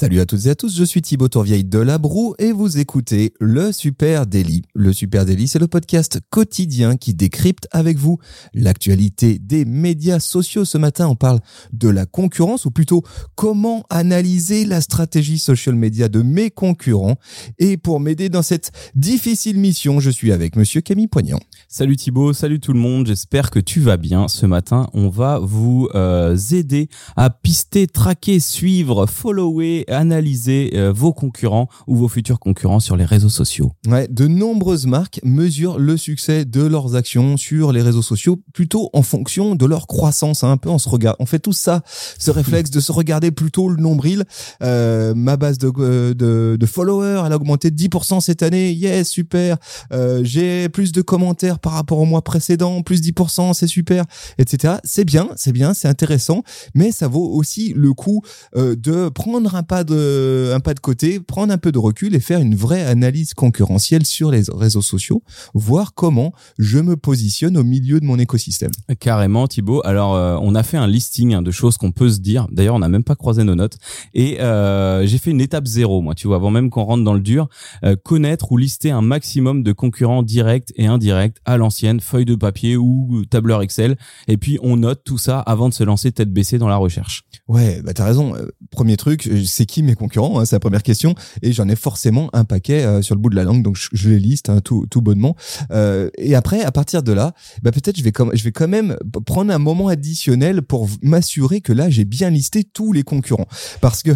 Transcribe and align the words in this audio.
Salut 0.00 0.20
à 0.20 0.26
toutes 0.26 0.46
et 0.46 0.50
à 0.50 0.54
tous, 0.54 0.76
je 0.76 0.84
suis 0.84 1.02
Thibaut 1.02 1.26
Tourvieille 1.26 1.64
de 1.64 1.80
La 1.80 1.98
Broue 1.98 2.36
et 2.38 2.52
vous 2.52 2.78
écoutez 2.78 3.34
Le 3.40 3.72
Super 3.72 4.28
Daily. 4.28 4.62
Le 4.72 4.92
Super 4.92 5.24
Daily, 5.24 5.48
c'est 5.48 5.58
le 5.58 5.66
podcast 5.66 6.20
quotidien 6.30 6.96
qui 6.96 7.14
décrypte 7.14 7.66
avec 7.72 7.98
vous 7.98 8.18
l'actualité 8.54 9.40
des 9.40 9.64
médias 9.64 10.20
sociaux. 10.20 10.64
Ce 10.64 10.78
matin, 10.78 11.08
on 11.08 11.16
parle 11.16 11.40
de 11.72 11.88
la 11.88 12.06
concurrence 12.06 12.64
ou 12.64 12.70
plutôt 12.70 13.02
comment 13.34 13.84
analyser 13.90 14.66
la 14.66 14.80
stratégie 14.80 15.36
social 15.36 15.74
media 15.74 16.08
de 16.08 16.22
mes 16.22 16.52
concurrents. 16.52 17.16
Et 17.58 17.76
pour 17.76 17.98
m'aider 17.98 18.28
dans 18.28 18.42
cette 18.42 18.70
difficile 18.94 19.58
mission, 19.58 19.98
je 19.98 20.10
suis 20.10 20.30
avec 20.30 20.54
monsieur 20.54 20.80
Camille 20.80 21.08
Poignant. 21.08 21.40
Salut 21.66 21.96
Thibaut, 21.96 22.32
salut 22.32 22.60
tout 22.60 22.72
le 22.72 22.78
monde, 22.78 23.08
j'espère 23.08 23.50
que 23.50 23.58
tu 23.58 23.80
vas 23.80 23.96
bien. 23.96 24.28
Ce 24.28 24.46
matin, 24.46 24.88
on 24.92 25.08
va 25.08 25.40
vous 25.40 25.88
euh, 25.96 26.36
aider 26.52 26.88
à 27.16 27.30
pister, 27.30 27.88
traquer, 27.88 28.38
suivre, 28.38 29.06
follower 29.06 29.86
analyser 29.88 30.72
euh, 30.74 30.92
vos 30.92 31.12
concurrents 31.12 31.68
ou 31.86 31.96
vos 31.96 32.08
futurs 32.08 32.38
concurrents 32.38 32.80
sur 32.80 32.96
les 32.96 33.04
réseaux 33.04 33.28
sociaux. 33.28 33.72
Ouais, 33.86 34.08
de 34.08 34.26
nombreuses 34.26 34.86
marques 34.86 35.20
mesurent 35.24 35.78
le 35.78 35.96
succès 35.96 36.44
de 36.44 36.62
leurs 36.62 36.94
actions 36.94 37.36
sur 37.36 37.72
les 37.72 37.82
réseaux 37.82 38.02
sociaux 38.02 38.40
plutôt 38.52 38.90
en 38.92 39.02
fonction 39.02 39.54
de 39.54 39.66
leur 39.66 39.86
croissance. 39.86 40.44
Hein. 40.44 40.52
Un 40.52 40.56
peu, 40.56 40.70
on 40.70 40.78
se 40.78 40.88
regarde, 40.88 41.16
on 41.20 41.26
fait 41.26 41.38
tout 41.38 41.52
ça, 41.52 41.82
ce 42.18 42.30
réflexe 42.30 42.70
de 42.70 42.80
se 42.80 42.92
regarder 42.92 43.30
plutôt 43.30 43.68
le 43.68 43.80
nombril. 43.80 44.24
Euh, 44.62 45.14
ma 45.14 45.36
base 45.36 45.58
de, 45.58 45.70
euh, 45.78 46.14
de, 46.14 46.56
de, 46.58 46.66
followers, 46.66 47.22
elle 47.24 47.32
a 47.32 47.36
augmenté 47.36 47.70
de 47.70 47.76
10% 47.76 48.20
cette 48.20 48.42
année. 48.42 48.72
Yes, 48.72 49.08
super. 49.08 49.56
Euh, 49.92 50.20
J'ai 50.24 50.68
plus 50.68 50.92
de 50.92 51.02
commentaires 51.02 51.58
par 51.58 51.72
rapport 51.72 51.98
au 51.98 52.04
mois 52.04 52.22
précédent, 52.22 52.82
plus 52.82 53.00
10%, 53.00 53.54
c'est 53.54 53.66
super, 53.66 54.04
etc. 54.38 54.74
C'est 54.84 55.04
bien, 55.04 55.28
c'est 55.36 55.52
bien, 55.52 55.74
c'est 55.74 55.88
intéressant, 55.88 56.42
mais 56.74 56.92
ça 56.92 57.08
vaut 57.08 57.28
aussi 57.28 57.72
le 57.74 57.92
coup 57.92 58.22
euh, 58.56 58.76
de 58.76 59.08
prendre 59.08 59.54
un 59.54 59.62
pas 59.62 59.77
de, 59.84 60.52
un 60.54 60.60
pas 60.60 60.74
de 60.74 60.80
côté, 60.80 61.20
prendre 61.20 61.52
un 61.52 61.58
peu 61.58 61.72
de 61.72 61.78
recul 61.78 62.14
et 62.14 62.20
faire 62.20 62.40
une 62.40 62.54
vraie 62.54 62.84
analyse 62.84 63.34
concurrentielle 63.34 64.06
sur 64.06 64.30
les 64.30 64.42
réseaux 64.52 64.82
sociaux, 64.82 65.22
voir 65.54 65.94
comment 65.94 66.32
je 66.58 66.78
me 66.78 66.96
positionne 66.96 67.56
au 67.56 67.64
milieu 67.64 68.00
de 68.00 68.04
mon 68.04 68.18
écosystème. 68.18 68.70
Carrément, 69.00 69.46
Thibaut. 69.46 69.80
Alors, 69.84 70.14
euh, 70.14 70.38
on 70.40 70.54
a 70.54 70.62
fait 70.62 70.76
un 70.76 70.86
listing 70.86 71.34
hein, 71.34 71.42
de 71.42 71.50
choses 71.50 71.76
qu'on 71.76 71.92
peut 71.92 72.10
se 72.10 72.18
dire. 72.18 72.46
D'ailleurs, 72.50 72.74
on 72.74 72.80
n'a 72.80 72.88
même 72.88 73.04
pas 73.04 73.16
croisé 73.16 73.44
nos 73.44 73.54
notes. 73.54 73.78
Et 74.14 74.40
euh, 74.40 75.06
j'ai 75.06 75.18
fait 75.18 75.30
une 75.30 75.40
étape 75.40 75.66
zéro, 75.66 76.00
moi, 76.00 76.14
tu 76.14 76.26
vois, 76.26 76.36
avant 76.36 76.50
même 76.50 76.70
qu'on 76.70 76.84
rentre 76.84 77.04
dans 77.04 77.14
le 77.14 77.20
dur, 77.20 77.48
euh, 77.84 77.96
connaître 77.96 78.52
ou 78.52 78.56
lister 78.56 78.90
un 78.90 79.02
maximum 79.02 79.62
de 79.62 79.72
concurrents 79.72 80.22
directs 80.22 80.72
et 80.76 80.86
indirects 80.86 81.36
à 81.44 81.56
l'ancienne, 81.56 82.00
feuille 82.00 82.24
de 82.24 82.34
papier 82.34 82.76
ou 82.76 83.24
tableur 83.30 83.62
Excel. 83.62 83.96
Et 84.26 84.36
puis, 84.36 84.58
on 84.62 84.78
note 84.78 85.02
tout 85.04 85.18
ça 85.18 85.40
avant 85.40 85.68
de 85.68 85.74
se 85.74 85.84
lancer 85.84 86.12
tête 86.12 86.32
baissée 86.32 86.58
dans 86.58 86.68
la 86.68 86.76
recherche. 86.76 87.24
Ouais, 87.46 87.80
bah 87.82 87.94
t'as 87.94 88.04
raison. 88.04 88.34
Premier 88.70 88.96
truc, 88.96 89.28
c'est 89.46 89.66
qui 89.68 89.84
mes 89.84 89.94
concurrents 89.94 90.40
hein, 90.40 90.44
C'est 90.44 90.56
la 90.56 90.60
première 90.60 90.82
question. 90.82 91.14
Et 91.42 91.52
j'en 91.52 91.68
ai 91.68 91.76
forcément 91.76 92.28
un 92.32 92.44
paquet 92.44 92.82
euh, 92.82 93.02
sur 93.02 93.14
le 93.14 93.20
bout 93.20 93.30
de 93.30 93.36
la 93.36 93.44
langue, 93.44 93.62
donc 93.62 93.76
je, 93.76 94.08
les 94.08 94.18
liste 94.18 94.48
hein, 94.48 94.60
tout, 94.60 94.86
bonnement. 95.00 95.36
Euh, 95.70 96.10
et 96.18 96.34
après, 96.34 96.62
à 96.62 96.72
partir 96.72 97.02
de 97.02 97.12
là, 97.12 97.34
bah, 97.62 97.70
peut-être 97.70 97.96
je 97.96 98.02
vais 98.02 98.12
je 98.32 98.42
vais 98.42 98.52
quand 98.52 98.66
même 98.66 98.96
prendre 99.26 99.52
un 99.52 99.58
moment 99.58 99.88
additionnel 99.88 100.62
pour 100.62 100.88
m'assurer 101.02 101.60
que 101.60 101.72
là 101.72 101.90
j'ai 101.90 102.04
bien 102.04 102.30
listé 102.30 102.64
tous 102.64 102.92
les 102.92 103.02
concurrents, 103.02 103.46
parce 103.80 104.02
que 104.02 104.10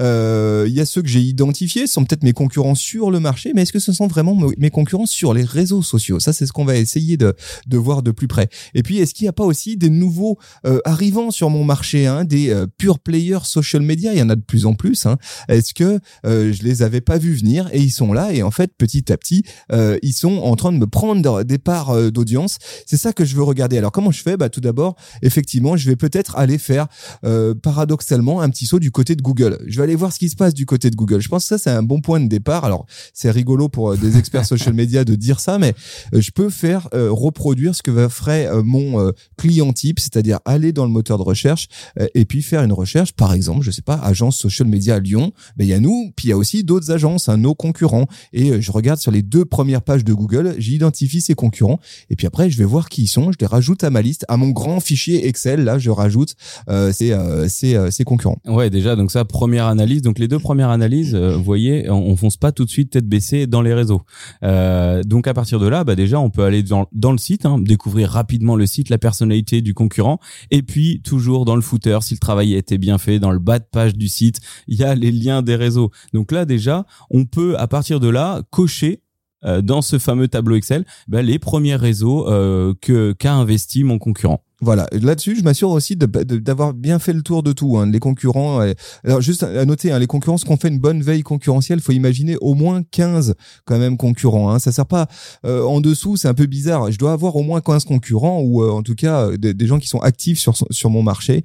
euh, 0.00 0.64
il 0.68 0.74
y 0.74 0.80
a 0.80 0.84
ceux 0.84 1.00
que 1.00 1.08
j'ai 1.08 1.20
identifiés, 1.20 1.86
sont 1.86 2.04
peut-être 2.04 2.24
mes 2.24 2.32
concurrents 2.32 2.74
sur 2.74 3.10
le 3.10 3.20
marché, 3.20 3.52
mais 3.54 3.62
est-ce 3.62 3.72
que 3.72 3.78
ce 3.78 3.92
sont 3.92 4.08
vraiment 4.08 4.36
mes 4.58 4.70
concurrents 4.70 5.06
sur 5.06 5.32
les 5.32 5.44
réseaux 5.44 5.82
sociaux? 5.82 6.20
Ça, 6.20 6.32
c'est 6.32 6.44
ce 6.44 6.52
qu'on 6.52 6.64
va 6.64 6.76
essayer 6.76 7.16
de, 7.16 7.34
de 7.66 7.78
voir 7.78 8.02
de 8.02 8.10
plus 8.10 8.28
près. 8.28 8.48
Et 8.74 8.82
puis, 8.82 8.98
est-ce 8.98 9.14
qu'il 9.14 9.24
n'y 9.24 9.28
a 9.28 9.32
pas 9.32 9.44
aussi 9.44 9.76
des 9.76 9.90
nouveaux 9.90 10.38
arrivants 10.84 11.30
sur 11.30 11.48
mon 11.50 11.64
marché, 11.64 12.06
hein, 12.06 12.24
des 12.24 12.54
pure 12.76 12.98
players 12.98 13.44
social 13.44 13.82
media? 13.82 14.12
Il 14.12 14.18
y 14.18 14.22
en 14.22 14.30
a 14.30 14.36
de 14.36 14.42
plus 14.42 14.66
en 14.66 14.74
plus. 14.74 14.85
Hein. 15.06 15.16
Est-ce 15.48 15.74
que 15.74 16.00
euh, 16.24 16.52
je 16.52 16.62
les 16.62 16.82
avais 16.82 17.00
pas 17.00 17.18
vus 17.18 17.34
venir 17.34 17.68
et 17.72 17.80
ils 17.80 17.90
sont 17.90 18.12
là 18.12 18.32
et 18.32 18.42
en 18.42 18.50
fait 18.50 18.72
petit 18.76 19.12
à 19.12 19.16
petit 19.16 19.44
euh, 19.72 19.98
ils 20.02 20.12
sont 20.12 20.38
en 20.38 20.56
train 20.56 20.72
de 20.72 20.78
me 20.78 20.86
prendre 20.86 21.42
des 21.42 21.58
parts 21.58 21.90
euh, 21.90 22.10
d'audience. 22.10 22.58
C'est 22.86 22.96
ça 22.96 23.12
que 23.12 23.24
je 23.24 23.36
veux 23.36 23.42
regarder. 23.42 23.78
Alors 23.78 23.92
comment 23.92 24.10
je 24.10 24.22
fais? 24.22 24.36
Bah 24.36 24.48
tout 24.48 24.60
d'abord, 24.60 24.96
effectivement, 25.22 25.76
je 25.76 25.88
vais 25.88 25.96
peut-être 25.96 26.36
aller 26.36 26.58
faire 26.58 26.86
euh, 27.24 27.54
paradoxalement 27.54 28.40
un 28.40 28.50
petit 28.50 28.66
saut 28.66 28.78
du 28.78 28.90
côté 28.90 29.16
de 29.16 29.22
Google. 29.22 29.58
Je 29.66 29.76
vais 29.76 29.84
aller 29.84 29.94
voir 29.94 30.12
ce 30.12 30.18
qui 30.18 30.28
se 30.28 30.36
passe 30.36 30.54
du 30.54 30.66
côté 30.66 30.90
de 30.90 30.96
Google. 30.96 31.20
Je 31.20 31.28
pense 31.28 31.44
que 31.44 31.48
ça 31.48 31.58
c'est 31.58 31.70
un 31.70 31.82
bon 31.82 32.00
point 32.00 32.20
de 32.20 32.28
départ. 32.28 32.64
Alors 32.64 32.86
c'est 33.12 33.30
rigolo 33.30 33.68
pour 33.68 33.96
des 33.96 34.18
experts 34.18 34.46
social 34.46 34.74
media 34.74 35.04
de 35.04 35.14
dire 35.14 35.40
ça, 35.40 35.58
mais 35.58 35.74
je 36.12 36.30
peux 36.30 36.50
faire 36.50 36.88
reproduire 36.92 37.74
ce 37.74 37.82
que 37.82 38.08
ferait 38.08 38.48
mon 38.62 39.12
client 39.36 39.72
type, 39.72 39.98
c'est-à-dire 40.00 40.40
aller 40.44 40.72
dans 40.72 40.84
le 40.84 40.90
moteur 40.90 41.18
de 41.18 41.22
recherche 41.22 41.68
et 42.14 42.24
puis 42.24 42.42
faire 42.42 42.62
une 42.62 42.72
recherche, 42.72 43.12
par 43.12 43.32
exemple, 43.32 43.64
je 43.64 43.70
sais 43.70 43.82
pas, 43.82 43.96
agence 43.96 44.36
social 44.36 44.68
media 44.68 44.75
à 44.88 45.00
Lyon, 45.00 45.32
ben 45.56 45.64
il 45.64 45.68
y 45.68 45.72
a 45.72 45.80
nous, 45.80 46.12
puis 46.16 46.28
il 46.28 46.30
y 46.30 46.32
a 46.32 46.36
aussi 46.36 46.64
d'autres 46.64 46.90
agences, 46.90 47.28
hein, 47.28 47.36
nos 47.36 47.54
concurrents. 47.54 48.06
Et 48.32 48.50
euh, 48.50 48.60
je 48.60 48.70
regarde 48.72 48.98
sur 48.98 49.10
les 49.10 49.22
deux 49.22 49.44
premières 49.44 49.82
pages 49.82 50.04
de 50.04 50.12
Google, 50.12 50.54
j'identifie 50.58 51.20
ces 51.20 51.34
concurrents, 51.34 51.80
et 52.10 52.16
puis 52.16 52.26
après 52.26 52.50
je 52.50 52.58
vais 52.58 52.64
voir 52.64 52.88
qui 52.88 53.02
ils 53.02 53.08
sont, 53.08 53.32
je 53.32 53.38
les 53.40 53.46
rajoute 53.46 53.84
à 53.84 53.90
ma 53.90 54.02
liste, 54.02 54.24
à 54.28 54.36
mon 54.36 54.50
grand 54.50 54.80
fichier 54.80 55.26
Excel. 55.26 55.64
Là, 55.64 55.78
je 55.78 55.90
rajoute 55.90 56.34
euh, 56.68 56.92
ces, 56.92 57.12
euh, 57.12 57.48
ces, 57.48 58.04
concurrents. 58.04 58.38
Ouais, 58.46 58.70
déjà, 58.70 58.96
donc 58.96 59.10
ça, 59.10 59.24
première 59.24 59.66
analyse. 59.66 60.02
Donc 60.02 60.18
les 60.18 60.28
deux 60.28 60.38
premières 60.38 60.70
analyses, 60.70 61.14
vous 61.14 61.42
voyez, 61.42 61.88
on, 61.90 62.10
on, 62.10 62.16
fonce 62.16 62.36
pas 62.36 62.52
tout 62.52 62.64
de 62.64 62.70
suite 62.70 62.90
tête 62.90 63.06
baissée 63.06 63.46
dans 63.46 63.62
les 63.62 63.74
réseaux. 63.74 64.02
donc 64.42 65.26
à 65.26 65.34
partir 65.34 65.58
de 65.58 65.66
là, 65.66 65.84
bah 65.84 65.94
déjà, 65.94 66.20
on 66.20 66.30
peut 66.30 66.44
aller 66.44 66.62
dans, 66.62 66.86
dans 66.92 67.12
le 67.12 67.18
site, 67.18 67.46
hein, 67.46 67.58
découvrir 67.58 68.10
rapidement 68.10 68.56
le 68.56 68.66
site, 68.66 68.88
la 68.88 68.98
personnalité 68.98 69.60
du 69.60 69.74
concurrent, 69.74 70.18
et 70.50 70.62
puis 70.62 71.00
toujours 71.02 71.44
dans 71.44 71.56
le 71.56 71.62
footer, 71.62 71.98
si 72.02 72.14
le 72.14 72.18
travail 72.18 72.54
a 72.54 72.58
été 72.58 72.78
bien 72.78 72.98
fait, 72.98 73.18
dans 73.18 73.32
le 73.32 73.38
bas 73.38 73.58
de 73.58 73.64
page 73.70 73.94
du 73.94 74.08
site, 74.08 74.40
il 74.66 74.78
y 74.78 74.84
a 74.84 74.94
les 74.94 75.12
liens 75.12 75.42
des 75.42 75.56
réseaux. 75.56 75.90
Donc 76.12 76.32
là 76.32 76.44
déjà, 76.44 76.86
on 77.10 77.24
peut 77.24 77.58
à 77.58 77.66
partir 77.66 78.00
de 78.00 78.08
là 78.08 78.42
cocher 78.50 79.00
euh, 79.44 79.60
dans 79.60 79.82
ce 79.82 79.98
fameux 79.98 80.28
tableau 80.28 80.56
Excel 80.56 80.84
ben, 81.08 81.24
les 81.24 81.38
premiers 81.38 81.76
réseaux 81.76 82.28
euh, 82.28 82.74
que 82.80 83.12
qu'a 83.12 83.34
investi 83.34 83.84
mon 83.84 83.98
concurrent. 83.98 84.42
Voilà, 84.62 84.86
là-dessus, 84.92 85.36
je 85.36 85.42
m'assure 85.42 85.70
aussi 85.70 85.96
d'avoir 85.96 86.72
bien 86.72 86.98
fait 86.98 87.12
le 87.12 87.22
tour 87.22 87.42
de 87.42 87.52
tout. 87.52 87.76
Hein. 87.76 87.90
Les 87.90 87.98
concurrents, 87.98 88.60
alors 89.04 89.20
juste 89.20 89.42
à 89.42 89.64
noter, 89.64 89.92
hein, 89.92 89.98
les 89.98 90.06
concurrents, 90.06 90.36
qu'on 90.46 90.56
fait 90.56 90.68
une 90.68 90.78
bonne 90.78 91.02
veille 91.02 91.22
concurrentielle, 91.22 91.80
faut 91.80 91.92
imaginer 91.92 92.36
au 92.40 92.54
moins 92.54 92.82
15 92.90 93.34
quand 93.64 93.78
même 93.78 93.96
concurrents. 93.96 94.50
Hein. 94.50 94.58
Ça 94.58 94.72
sert 94.72 94.86
pas 94.86 95.08
euh, 95.44 95.62
en 95.62 95.80
dessous, 95.80 96.16
c'est 96.16 96.28
un 96.28 96.34
peu 96.34 96.46
bizarre. 96.46 96.90
Je 96.90 96.98
dois 96.98 97.12
avoir 97.12 97.36
au 97.36 97.42
moins 97.42 97.60
15 97.60 97.84
concurrents 97.84 98.40
ou 98.40 98.62
euh, 98.62 98.70
en 98.70 98.82
tout 98.82 98.94
cas 98.94 99.28
euh, 99.28 99.36
des, 99.36 99.66
gens 99.66 99.78
qui 99.78 99.88
sont 99.88 99.98
actifs 99.98 100.38
sur 100.38 100.54
sur 100.70 100.90
mon 100.90 101.02
marché, 101.02 101.44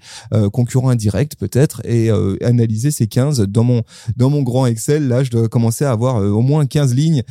concurrents 0.53 0.89
indirects 0.89 1.35
peut-être, 1.37 1.81
et 1.85 2.11
analyser 2.41 2.91
ces 2.91 3.07
15 3.07 3.41
dans 3.41 3.63
mon 3.63 3.81
dans 4.15 4.29
mon 4.29 4.43
grand 4.43 4.67
Excel. 4.67 5.07
Là, 5.07 5.23
je 5.23 5.31
dois 5.31 5.49
commencer 5.49 5.85
à 5.85 5.91
avoir 5.91 6.17
au 6.17 6.41
moins 6.41 6.65
15 6.65 6.93
lignes 6.93 7.23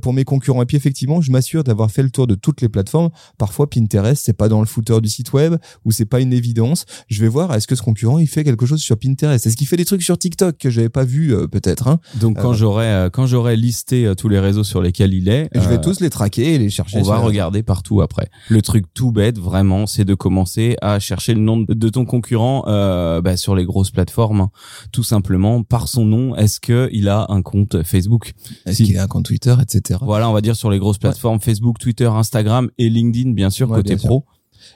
pour 0.00 0.12
mes 0.12 0.24
concurrents. 0.24 0.62
Et 0.62 0.66
puis 0.66 0.76
effectivement, 0.76 1.20
je 1.20 1.32
m'assure 1.32 1.64
d'avoir 1.64 1.90
fait 1.90 2.02
le 2.02 2.10
tour 2.10 2.26
de 2.26 2.36
toutes 2.36 2.60
les 2.60 2.68
plateformes. 2.68 3.10
Parfois, 3.38 3.68
Pinterest, 3.68 4.22
c'est 4.24 4.36
pas 4.36 4.48
dans 4.48 4.60
le 4.60 4.66
footer 4.66 5.00
du 5.00 5.08
site 5.08 5.25
web 5.32 5.56
où 5.84 5.92
c'est 5.92 6.04
pas 6.04 6.20
une 6.20 6.32
évidence. 6.32 6.84
Je 7.08 7.20
vais 7.20 7.28
voir 7.28 7.54
est-ce 7.54 7.66
que 7.66 7.74
ce 7.74 7.82
concurrent 7.82 8.18
il 8.18 8.26
fait 8.26 8.44
quelque 8.44 8.66
chose 8.66 8.80
sur 8.80 8.98
Pinterest? 8.98 9.46
Est-ce 9.46 9.56
qu'il 9.56 9.66
fait 9.66 9.76
des 9.76 9.84
trucs 9.84 10.02
sur 10.02 10.18
TikTok 10.18 10.56
que 10.58 10.70
j'avais 10.70 10.88
pas 10.88 11.04
vu 11.04 11.34
euh, 11.34 11.46
peut-être. 11.46 11.88
Hein? 11.88 11.98
Donc 12.20 12.40
quand 12.40 12.50
euh, 12.50 12.54
j'aurai 12.54 12.86
euh, 12.86 13.10
quand 13.10 13.26
j'aurai 13.26 13.56
listé 13.56 14.12
tous 14.16 14.28
les 14.28 14.38
réseaux 14.38 14.64
sur 14.64 14.82
lesquels 14.82 15.14
il 15.14 15.28
est, 15.28 15.48
je 15.54 15.68
vais 15.68 15.80
tous 15.80 16.00
les 16.00 16.10
traquer 16.10 16.54
et 16.54 16.58
les 16.58 16.70
chercher. 16.70 16.98
On 16.98 17.02
va 17.02 17.18
regarder 17.18 17.62
partout 17.62 18.00
après. 18.02 18.28
Le 18.48 18.62
truc 18.62 18.86
tout 18.94 19.12
bête 19.12 19.38
vraiment, 19.38 19.86
c'est 19.86 20.04
de 20.04 20.14
commencer 20.14 20.76
à 20.82 20.98
chercher 20.98 21.34
le 21.34 21.40
nom 21.40 21.64
de 21.68 21.88
ton 21.88 22.04
concurrent 22.04 22.62
bah, 22.66 23.36
sur 23.36 23.54
les 23.54 23.64
grosses 23.64 23.90
plateformes, 23.90 24.40
hein. 24.42 24.50
tout 24.92 25.04
simplement 25.04 25.62
par 25.62 25.88
son 25.88 26.04
nom. 26.04 26.36
Est-ce 26.36 26.60
que 26.60 26.88
il 26.92 27.08
a 27.08 27.26
un 27.28 27.42
compte 27.42 27.82
Facebook? 27.82 28.32
Est-ce 28.66 28.82
qu'il 28.82 28.98
a 28.98 29.04
un 29.04 29.06
compte 29.06 29.24
Twitter, 29.24 29.54
etc. 29.60 30.00
Voilà, 30.02 30.28
on 30.28 30.32
va 30.32 30.40
dire 30.40 30.56
sur 30.56 30.70
les 30.70 30.78
grosses 30.78 30.98
plateformes 30.98 31.40
Facebook, 31.40 31.78
Twitter, 31.78 32.06
Instagram 32.06 32.70
et 32.78 32.88
LinkedIn, 32.88 33.32
bien 33.32 33.50
sûr 33.50 33.68
côté 33.68 33.96
pro. 33.96 34.24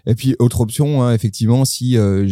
Et 0.07 0.15
puis 0.15 0.37
autre 0.39 0.61
option, 0.61 1.03
hein, 1.03 1.15
effectivement, 1.15 1.65
si 1.65 1.97
euh, 1.97 2.25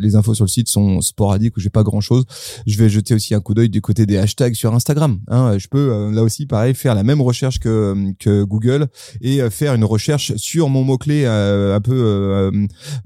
les 0.00 0.16
infos 0.16 0.34
sur 0.34 0.44
le 0.44 0.48
site 0.48 0.68
sont 0.68 1.00
sporadiques 1.00 1.56
ou 1.56 1.60
j'ai 1.60 1.70
pas 1.70 1.82
grand 1.82 2.00
chose, 2.00 2.24
je 2.66 2.78
vais 2.78 2.88
jeter 2.88 3.14
aussi 3.14 3.34
un 3.34 3.40
coup 3.40 3.54
d'œil 3.54 3.68
du 3.68 3.80
côté 3.80 4.06
des 4.06 4.18
hashtags 4.18 4.54
sur 4.54 4.74
Instagram. 4.74 5.20
Hein. 5.28 5.58
Je 5.58 5.68
peux 5.68 5.92
euh, 5.92 6.10
là 6.10 6.22
aussi 6.22 6.46
pareil 6.46 6.74
faire 6.74 6.94
la 6.94 7.02
même 7.02 7.20
recherche 7.20 7.58
que 7.58 7.94
que 8.18 8.44
Google 8.44 8.88
et 9.20 9.42
euh, 9.42 9.50
faire 9.50 9.74
une 9.74 9.84
recherche 9.84 10.34
sur 10.36 10.68
mon 10.68 10.84
mot 10.84 10.98
clé 10.98 11.26
un 11.26 11.80
peu 11.80 12.50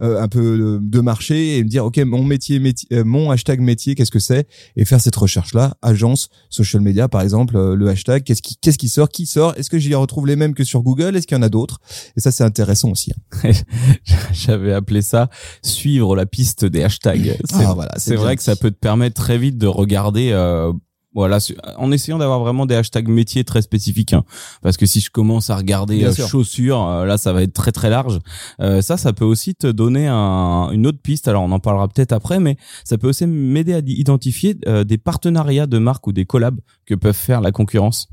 un 0.00 0.28
peu 0.28 0.78
de 0.81 1.00
marché 1.00 1.58
et 1.58 1.64
me 1.64 1.69
dire 1.69 1.84
ok 1.84 1.99
mon 1.99 2.25
métier, 2.25 2.58
métier 2.58 3.04
mon 3.04 3.31
hashtag 3.31 3.60
métier 3.60 3.94
qu'est-ce 3.94 4.10
que 4.10 4.19
c'est? 4.19 4.46
Et 4.76 4.84
faire 4.84 5.00
cette 5.00 5.16
recherche 5.16 5.54
là 5.54 5.76
agence 5.82 6.28
social 6.50 6.82
media 6.82 7.08
par 7.08 7.22
exemple 7.22 7.75
le 7.75 7.88
hashtag 7.88 8.22
qu'est-ce 8.22 8.43
qui 8.43 8.56
qu'est-ce 8.60 8.78
qui 8.78 8.88
sort? 8.88 9.08
Qui 9.08 9.26
sort? 9.26 9.54
Est-ce 9.56 9.70
que 9.70 9.78
j'y 9.78 9.94
retrouve 9.94 10.26
les 10.26 10.37
mêmes 10.37 10.54
que 10.54 10.64
sur 10.64 10.82
Google? 10.82 11.16
Est-ce 11.16 11.26
qu'il 11.26 11.37
y 11.37 11.40
en 11.40 11.43
a 11.43 11.49
d'autres? 11.49 11.81
Et 12.16 12.20
ça 12.20 12.31
c'est 12.31 12.44
intéressant 12.44 12.90
aussi. 12.90 13.12
J'avais 14.32 14.72
appelé 14.72 15.02
ça 15.02 15.28
suivre 15.62 16.16
la 16.16 16.26
piste 16.26 16.64
des 16.64 16.82
hashtags. 16.82 17.36
C'est 17.44 17.64
ah, 17.64 17.74
voilà, 17.74 17.92
vrai 18.16 18.36
que 18.36 18.42
ça 18.42 18.56
peut 18.56 18.70
te 18.70 18.78
permettre 18.78 19.20
très 19.22 19.38
vite 19.38 19.58
de 19.58 19.66
regarder 19.66 20.30
euh, 20.32 20.72
Voilà, 21.14 21.38
en 21.76 21.92
essayant 21.92 22.16
d'avoir 22.18 22.40
vraiment 22.40 22.64
des 22.64 22.74
hashtags 22.74 23.08
métiers 23.08 23.44
très 23.44 23.60
spécifiques. 23.60 24.14
hein. 24.14 24.24
Parce 24.62 24.76
que 24.78 24.86
si 24.86 25.00
je 25.00 25.10
commence 25.10 25.50
à 25.50 25.56
regarder 25.56 26.04
euh, 26.04 26.12
chaussures, 26.26 26.82
euh, 26.88 27.04
là, 27.04 27.18
ça 27.18 27.32
va 27.34 27.42
être 27.42 27.52
très 27.52 27.70
très 27.72 27.90
large. 27.90 28.18
Euh, 28.60 28.80
ça, 28.80 28.96
ça 28.96 29.12
peut 29.12 29.24
aussi 29.26 29.54
te 29.54 29.66
donner 29.66 30.06
un- 30.08 30.70
une 30.72 30.86
autre 30.86 31.00
piste. 31.02 31.28
Alors, 31.28 31.42
on 31.42 31.52
en 31.52 31.60
parlera 31.60 31.86
peut-être 31.88 32.12
après, 32.12 32.40
mais 32.40 32.56
ça 32.84 32.96
peut 32.96 33.08
aussi 33.08 33.26
m'aider 33.26 33.74
à 33.74 33.80
identifier 33.84 34.54
des 34.86 34.98
partenariats 34.98 35.66
de 35.66 35.78
marques 35.78 36.06
ou 36.06 36.12
des 36.12 36.24
collabs 36.24 36.60
que 36.86 36.94
peuvent 36.94 37.14
faire 37.14 37.40
la 37.42 37.52
concurrence. 37.52 38.08